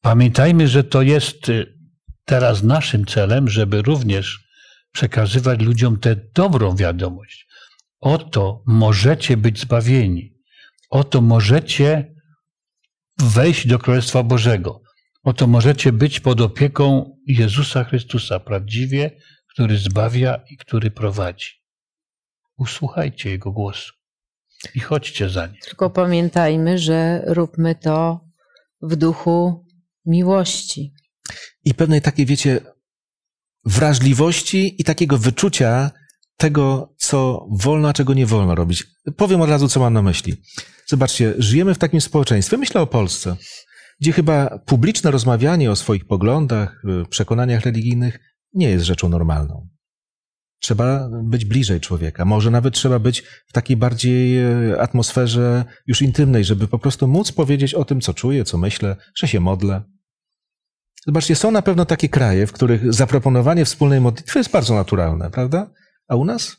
Pamiętajmy, 0.00 0.68
że 0.68 0.84
to 0.84 1.02
jest 1.02 1.48
y, 1.48 1.78
teraz 2.24 2.62
naszym 2.62 3.06
celem, 3.06 3.48
żeby 3.48 3.82
również 3.82 4.44
przekazywać 4.92 5.60
ludziom 5.60 6.00
tę 6.00 6.16
dobrą 6.34 6.76
wiadomość. 6.76 7.46
Oto 8.00 8.62
możecie 8.66 9.36
być 9.36 9.60
zbawieni. 9.60 10.34
Oto 10.90 11.20
możecie 11.20 12.14
wejść 13.18 13.66
do 13.66 13.78
Królestwa 13.78 14.22
Bożego. 14.22 14.82
Oto 15.22 15.46
możecie 15.46 15.92
być 15.92 16.20
pod 16.20 16.40
opieką 16.40 17.16
Jezusa 17.26 17.84
Chrystusa 17.84 18.40
prawdziwie, 18.40 19.10
który 19.52 19.78
zbawia 19.78 20.40
i 20.50 20.56
który 20.56 20.90
prowadzi. 20.90 21.50
Usłuchajcie 22.56 23.30
Jego 23.30 23.52
głosu 23.52 23.92
i 24.74 24.80
chodźcie 24.80 25.30
za 25.30 25.46
Nim. 25.46 25.56
Tylko 25.64 25.90
pamiętajmy, 25.90 26.78
że 26.78 27.22
róbmy 27.26 27.74
to 27.74 28.20
w 28.82 28.96
duchu 28.96 29.64
miłości. 30.06 30.94
I 31.64 31.74
pewnej 31.74 32.02
takiej, 32.02 32.26
wiecie, 32.26 32.60
wrażliwości 33.64 34.80
i 34.80 34.84
takiego 34.84 35.18
wyczucia 35.18 35.90
tego, 36.36 36.94
co 36.96 37.46
wolno, 37.50 37.88
a 37.88 37.92
czego 37.92 38.14
nie 38.14 38.26
wolno 38.26 38.54
robić. 38.54 38.86
Powiem 39.16 39.40
od 39.40 39.50
razu, 39.50 39.68
co 39.68 39.80
mam 39.80 39.92
na 39.92 40.02
myśli. 40.02 40.36
Zobaczcie, 40.86 41.34
żyjemy 41.38 41.74
w 41.74 41.78
takim 41.78 42.00
społeczeństwie, 42.00 42.56
myślę 42.56 42.80
o 42.80 42.86
Polsce, 42.86 43.36
gdzie 44.00 44.12
chyba 44.12 44.58
publiczne 44.58 45.10
rozmawianie 45.10 45.70
o 45.70 45.76
swoich 45.76 46.06
poglądach, 46.06 46.82
y, 47.02 47.08
przekonaniach 47.08 47.62
religijnych 47.62 48.18
nie 48.54 48.70
jest 48.70 48.84
rzeczą 48.84 49.08
normalną. 49.08 49.68
Trzeba 50.64 51.08
być 51.22 51.44
bliżej 51.44 51.80
człowieka. 51.80 52.24
Może 52.24 52.50
nawet 52.50 52.74
trzeba 52.74 52.98
być 52.98 53.22
w 53.46 53.52
takiej 53.52 53.76
bardziej 53.76 54.38
e, 54.38 54.80
atmosferze 54.80 55.64
już 55.86 56.02
intymnej, 56.02 56.44
żeby 56.44 56.68
po 56.68 56.78
prostu 56.78 57.08
móc 57.08 57.32
powiedzieć 57.32 57.74
o 57.74 57.84
tym, 57.84 58.00
co 58.00 58.14
czuję, 58.14 58.44
co 58.44 58.58
myślę, 58.58 58.96
że 59.14 59.28
się 59.28 59.40
modlę. 59.40 59.82
Zobaczcie, 61.06 61.36
są 61.36 61.50
na 61.50 61.62
pewno 61.62 61.84
takie 61.84 62.08
kraje, 62.08 62.46
w 62.46 62.52
których 62.52 62.92
zaproponowanie 62.92 63.64
wspólnej 63.64 64.00
modlitwy 64.00 64.38
jest 64.38 64.50
bardzo 64.50 64.74
naturalne, 64.74 65.30
prawda? 65.30 65.70
A 66.08 66.16
u 66.16 66.24
nas? 66.24 66.56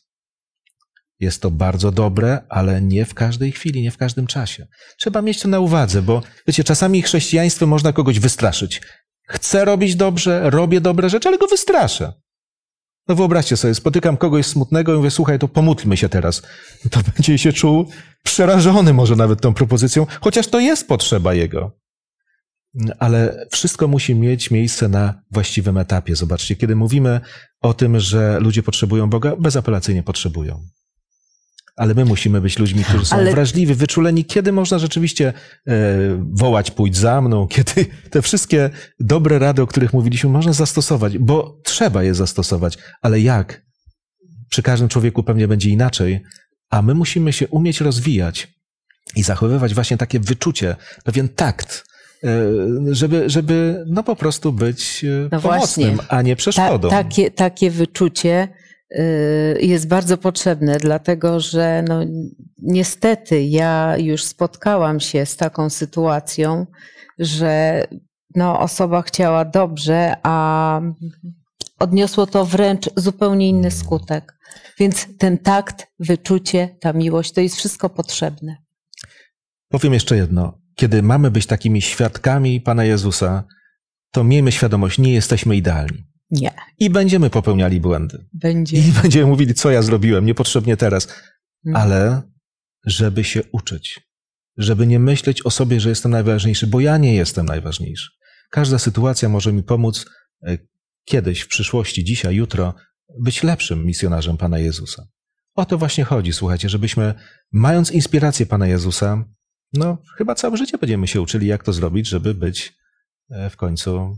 Jest 1.20 1.42
to 1.42 1.52
bardzo 1.52 1.92
dobre, 1.92 2.42
ale 2.50 2.82
nie 2.82 3.06
w 3.06 3.14
każdej 3.14 3.52
chwili, 3.52 3.82
nie 3.82 3.92
w 3.92 3.98
każdym 3.98 4.28
czasie. 4.28 4.68
Trzeba 4.98 5.22
mieć 5.22 5.40
to 5.42 5.48
na 5.48 5.60
uwadze, 5.60 6.02
bo 6.02 6.24
wiecie, 6.48 6.64
czasami 6.64 7.02
chrześcijaństwem 7.02 7.70
można 7.70 7.94
kogoś 7.94 8.20
wystraszyć. 8.20 8.82
Chcę 9.28 9.66
robić 9.66 9.96
dobrze, 9.96 10.50
robię 10.50 10.82
dobre 10.82 11.10
rzeczy, 11.10 11.30
ale 11.30 11.38
go 11.38 11.48
wystraszę. 11.48 12.25
No 13.08 13.16
wyobraźcie 13.16 13.58
sobie, 13.58 13.76
spotykam 13.76 14.18
kogoś 14.18 14.46
smutnego 14.46 14.94
i 14.94 14.98
mówię, 14.98 15.12
słuchaj, 15.12 15.40
to 15.40 15.48
pomódlmy 15.48 15.98
się 15.98 16.10
teraz. 16.10 16.42
To 16.92 17.00
będzie 17.16 17.38
się 17.38 17.54
czuł 17.54 17.86
przerażony 18.24 18.94
może 18.94 19.16
nawet 19.16 19.42
tą 19.42 19.54
propozycją, 19.54 20.08
chociaż 20.22 20.48
to 20.48 20.60
jest 20.60 20.88
potrzeba 20.88 21.34
jego. 21.34 21.72
Ale 23.00 23.48
wszystko 23.52 23.88
musi 23.88 24.16
mieć 24.16 24.52
miejsce 24.52 24.88
na 24.88 25.22
właściwym 25.32 25.78
etapie. 25.78 26.16
Zobaczcie, 26.16 26.56
kiedy 26.56 26.76
mówimy 26.76 27.22
o 27.62 27.74
tym, 27.74 28.00
że 28.00 28.40
ludzie 28.40 28.64
potrzebują 28.64 29.10
Boga, 29.10 29.36
bezapelacyjnie 29.36 30.04
potrzebują. 30.04 30.64
Ale 31.76 31.94
my 31.94 32.06
musimy 32.06 32.42
być 32.42 32.60
ludźmi, 32.60 32.84
którzy 32.84 33.06
są 33.06 33.16
Ale- 33.16 33.32
wrażliwi, 33.32 33.76
wyczuleni, 33.76 34.26
kiedy 34.26 34.52
można 34.52 34.80
rzeczywiście 34.80 35.34
e, 35.68 35.72
wołać, 36.34 36.72
pójdź 36.72 36.98
za 36.98 37.22
mną, 37.22 37.48
kiedy 37.56 37.86
te 38.10 38.22
wszystkie 38.22 38.70
dobre 39.00 39.40
rady, 39.40 39.62
o 39.62 39.68
których 39.68 39.94
mówiliśmy, 39.94 40.30
można 40.30 40.54
zastosować, 40.54 41.18
bo 41.18 41.60
trzeba 41.64 42.04
je 42.04 42.14
zastosować. 42.16 42.78
Ale 43.02 43.20
jak? 43.20 43.62
Przy 44.50 44.64
każdym 44.64 44.90
człowieku 44.90 45.24
pewnie 45.24 45.48
będzie 45.48 45.70
inaczej, 45.70 46.24
a 46.70 46.82
my 46.82 46.94
musimy 46.94 47.34
się 47.34 47.48
umieć 47.48 47.82
rozwijać 47.82 48.48
i 49.16 49.24
zachowywać 49.24 49.74
właśnie 49.74 49.98
takie 49.98 50.20
wyczucie, 50.20 50.76
pewien 51.04 51.30
takt, 51.30 51.86
e, 52.24 52.30
żeby, 52.92 53.30
żeby 53.30 53.84
no 53.88 54.04
po 54.04 54.16
prostu 54.16 54.54
być 54.54 55.04
e, 55.06 55.30
No 55.32 55.42
pomocnym, 55.42 55.96
właśnie. 55.96 56.12
a 56.12 56.22
nie 56.22 56.36
Ta, 56.36 56.38
przeszkodą. 56.38 56.90
takie, 56.90 57.32
takie 57.32 57.72
wyczucie 57.72 58.48
jest 59.60 59.88
bardzo 59.88 60.18
potrzebne, 60.18 60.78
dlatego 60.80 61.40
że 61.40 61.84
no, 61.88 62.02
niestety 62.58 63.44
ja 63.44 63.98
już 63.98 64.24
spotkałam 64.24 65.00
się 65.00 65.26
z 65.26 65.38
taką 65.38 65.70
sytuacją, 65.70 66.66
że 67.20 67.84
no, 68.36 68.60
osoba 68.60 69.02
chciała 69.02 69.46
dobrze, 69.46 70.14
a 70.24 70.82
odniosło 71.80 72.28
to 72.28 72.46
wręcz 72.46 72.90
zupełnie 72.96 73.50
inny 73.50 73.72
skutek. 73.72 74.36
Więc 74.80 75.08
ten 75.18 75.38
takt, 75.38 75.88
wyczucie, 76.00 76.76
ta 76.80 76.94
miłość, 76.94 77.32
to 77.32 77.42
jest 77.42 77.56
wszystko 77.56 77.90
potrzebne. 77.90 78.58
Powiem 79.70 79.94
jeszcze 79.94 80.16
jedno. 80.18 80.60
Kiedy 80.76 81.04
mamy 81.04 81.32
być 81.32 81.46
takimi 81.46 81.82
świadkami 81.82 82.62
Pana 82.62 82.86
Jezusa, 82.86 83.44
to 84.12 84.24
miejmy 84.24 84.52
świadomość, 84.52 85.00
nie 85.00 85.14
jesteśmy 85.14 85.56
idealni. 85.56 86.04
Nie. 86.32 86.52
I 86.80 86.90
będziemy 86.90 87.30
popełniali 87.30 87.80
błędy. 87.80 88.26
Będzie. 88.34 88.78
I 88.78 88.92
będziemy 89.02 89.26
mówili, 89.26 89.54
co 89.54 89.72
ja 89.72 89.82
zrobiłem, 89.82 90.26
niepotrzebnie 90.26 90.78
teraz. 90.78 91.08
Mm. 91.66 91.76
Ale 91.76 92.22
żeby 92.86 93.24
się 93.24 93.44
uczyć, 93.52 94.00
żeby 94.58 94.88
nie 94.88 95.00
myśleć 95.00 95.46
o 95.46 95.52
sobie, 95.52 95.80
że 95.80 95.90
jestem 95.90 96.12
najważniejszy, 96.12 96.68
bo 96.68 96.80
ja 96.80 96.98
nie 96.98 97.16
jestem 97.16 97.46
najważniejszy. 97.46 98.10
Każda 98.50 98.80
sytuacja 98.80 99.30
może 99.30 99.54
mi 99.54 99.64
pomóc 99.64 100.06
e, 100.44 100.58
kiedyś, 101.06 101.42
w 101.42 101.48
przyszłości, 101.48 102.04
dzisiaj, 102.04 102.36
jutro, 102.36 102.74
być 103.20 103.44
lepszym 103.44 103.86
misjonarzem 103.86 104.38
Pana 104.38 104.60
Jezusa. 104.60 105.08
O 105.56 105.66
to 105.66 105.78
właśnie 105.78 106.04
chodzi, 106.04 106.34
słuchajcie, 106.34 106.70
żebyśmy, 106.70 107.14
mając 107.52 107.92
inspirację 107.92 108.46
Pana 108.46 108.68
Jezusa, 108.68 109.26
no, 109.74 109.98
chyba 110.18 110.36
całe 110.36 110.58
życie 110.58 110.78
będziemy 110.78 111.08
się 111.08 111.22
uczyli, 111.22 111.48
jak 111.48 111.64
to 111.64 111.74
zrobić, 111.74 112.08
żeby 112.08 112.34
być 112.34 112.74
e, 113.30 113.50
w 113.50 113.58
końcu 113.58 114.18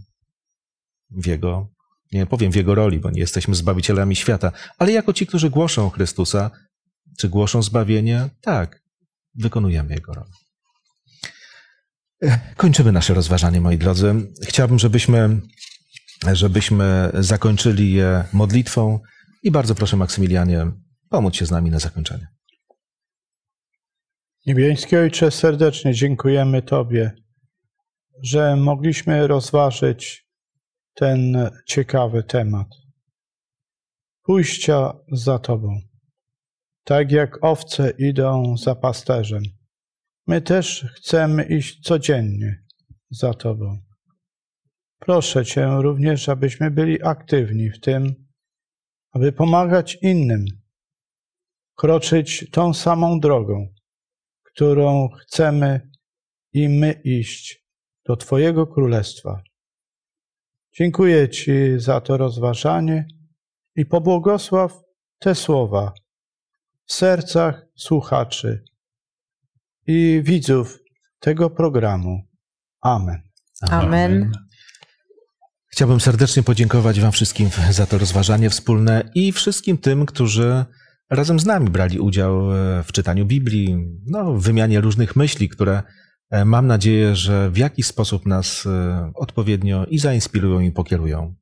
w 1.10 1.26
Jego, 1.26 1.77
nie 2.12 2.26
powiem 2.26 2.52
w 2.52 2.56
Jego 2.56 2.76
roli, 2.76 3.00
bo 3.00 3.12
nie 3.12 3.20
jesteśmy 3.20 3.56
zbawicielami 3.56 4.16
świata, 4.16 4.52
ale 4.78 4.92
jako 4.92 5.14
ci, 5.14 5.28
którzy 5.28 5.50
głoszą 5.50 5.90
Chrystusa, 5.90 6.52
czy 7.18 7.30
głoszą 7.30 7.62
zbawienie, 7.62 8.30
tak, 8.42 8.82
wykonujemy 9.36 9.94
Jego 9.94 10.14
rolę. 10.14 10.32
Kończymy 12.56 12.92
nasze 12.92 13.14
rozważanie, 13.14 13.62
moi 13.62 13.78
drodzy. 13.78 14.16
Chciałbym, 14.44 14.80
żebyśmy, 14.80 15.42
żebyśmy 16.34 17.12
zakończyli 17.14 17.94
je 17.94 18.24
modlitwą 18.34 19.00
i 19.44 19.52
bardzo 19.52 19.76
proszę, 19.76 19.98
Maksymilianie, 19.98 20.72
pomóc 21.10 21.36
się 21.36 21.46
z 21.46 21.52
nami 21.52 21.72
na 21.72 21.80
zakończenie. 21.80 22.28
Niebiański 24.46 24.98
Ojcze, 24.98 25.32
serdecznie 25.32 25.94
dziękujemy 25.94 26.62
Tobie, 26.62 27.12
że 28.24 28.56
mogliśmy 28.56 29.28
rozważyć 29.28 30.27
ten 30.98 31.50
ciekawy 31.66 32.24
temat. 32.24 32.68
Pójścia 34.24 34.94
za 35.12 35.40
Tobą. 35.40 35.80
Tak 36.84 37.12
jak 37.12 37.44
owce 37.44 37.90
idą 37.90 38.58
za 38.58 38.76
pasterzem. 38.76 39.44
My 40.28 40.42
też 40.42 40.86
chcemy 40.96 41.44
iść 41.44 41.82
codziennie 41.82 42.64
za 43.10 43.34
Tobą. 43.34 43.78
Proszę 45.00 45.46
Cię 45.46 45.70
również, 45.82 46.30
abyśmy 46.30 46.72
byli 46.72 47.04
aktywni 47.04 47.70
w 47.70 47.80
tym, 47.80 48.28
aby 49.12 49.32
pomagać 49.32 49.98
innym, 50.02 50.46
kroczyć 51.76 52.50
tą 52.52 52.74
samą 52.74 53.20
drogą, 53.20 53.68
którą 54.44 55.10
chcemy 55.10 55.90
i 56.54 56.70
my 56.70 57.02
iść 57.04 57.64
do 58.06 58.16
Twojego 58.16 58.68
Królestwa. 58.68 59.42
Dziękuję 60.80 61.30
Ci 61.30 61.52
za 61.78 62.02
to 62.02 62.18
rozważanie 62.18 63.08
i 63.76 63.86
pobłogosław 63.86 64.74
te 65.20 65.36
słowa 65.36 65.94
w 66.86 66.94
sercach 66.94 67.66
słuchaczy 67.76 68.64
i 69.88 70.22
widzów 70.24 70.80
tego 71.20 71.50
programu. 71.50 72.22
Amen. 72.82 73.22
Amen. 73.62 74.32
Chciałbym 75.68 76.00
serdecznie 76.00 76.44
podziękować 76.44 77.00
Wam 77.00 77.12
wszystkim 77.12 77.50
za 77.72 77.86
to 77.86 77.98
rozważanie 77.98 78.50
wspólne 78.50 79.12
i 79.16 79.32
wszystkim 79.32 79.78
tym, 79.78 80.06
którzy 80.06 80.66
razem 81.10 81.40
z 81.40 81.46
nami 81.46 81.70
brali 81.70 82.00
udział 82.00 82.42
w 82.84 82.92
czytaniu 82.92 83.26
Biblii, 83.26 83.78
no, 84.06 84.34
w 84.34 84.44
wymianie 84.44 84.82
różnych 84.82 85.16
myśli, 85.16 85.50
które 85.50 85.84
mam 86.46 86.68
nadzieję, 86.68 87.16
że 87.16 87.50
w 87.50 87.58
jakiś 87.58 87.86
sposób 87.86 88.26
nas 88.26 88.66
e, 88.66 89.12
odpowiednio 89.16 89.86
i 89.86 90.00
zainspirują 90.00 90.60
i 90.60 90.72
pokierują. 90.72 91.36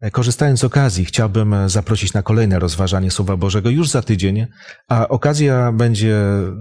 E, 0.00 0.10
Korzystając 0.10 0.60
z 0.60 0.64
okazji, 0.64 1.04
chciałbym 1.04 1.54
e, 1.54 1.68
zaprosić 1.68 2.12
na 2.12 2.22
kolejne 2.22 2.58
rozważanie 2.58 3.10
Słowa 3.10 3.36
Bożego 3.36 3.70
już 3.70 3.88
za 3.88 4.02
tydzień, 4.02 4.46
a 4.88 5.08
okazja 5.08 5.72
będzie, 5.72 6.16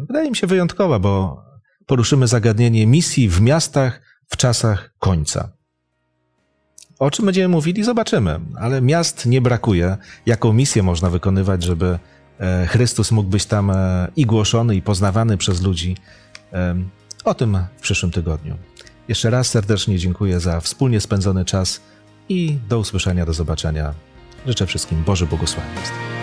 wydaje 0.07 0.29
mi 0.29 0.35
się, 0.35 0.47
wyjątkowa, 0.47 0.99
bo 0.99 1.43
poruszymy 1.85 2.27
zagadnienie 2.27 2.87
misji 2.87 3.29
w 3.29 3.41
miastach 3.41 4.01
w 4.29 4.37
czasach 4.37 4.93
końca. 4.99 5.49
O 6.99 7.11
czym 7.11 7.25
będziemy 7.25 7.47
mówili, 7.47 7.83
zobaczymy, 7.83 8.39
ale 8.55 8.81
miast 8.81 9.25
nie 9.25 9.41
brakuje. 9.41 9.97
Jaką 10.25 10.53
misję 10.53 10.83
można 10.83 11.09
wykonywać, 11.09 11.63
żeby 11.63 11.99
e, 12.39 12.67
Chrystus 12.67 13.11
mógł 13.11 13.29
być 13.29 13.45
tam 13.45 13.69
e, 13.69 14.07
i 14.15 14.25
głoszony, 14.25 14.75
i 14.75 14.81
poznawany 14.81 15.37
przez 15.37 15.61
ludzi? 15.61 15.97
O 17.23 17.33
tym 17.33 17.57
w 17.77 17.81
przyszłym 17.81 18.11
tygodniu. 18.11 18.55
Jeszcze 19.07 19.29
raz 19.29 19.47
serdecznie 19.47 19.97
dziękuję 19.97 20.39
za 20.39 20.61
wspólnie 20.61 21.01
spędzony 21.01 21.45
czas 21.45 21.81
i 22.29 22.57
do 22.69 22.79
usłyszenia, 22.79 23.25
do 23.25 23.33
zobaczenia. 23.33 23.93
Życzę 24.47 24.65
wszystkim 24.65 25.03
Boże 25.03 25.25
błogosławieństwo. 25.25 26.18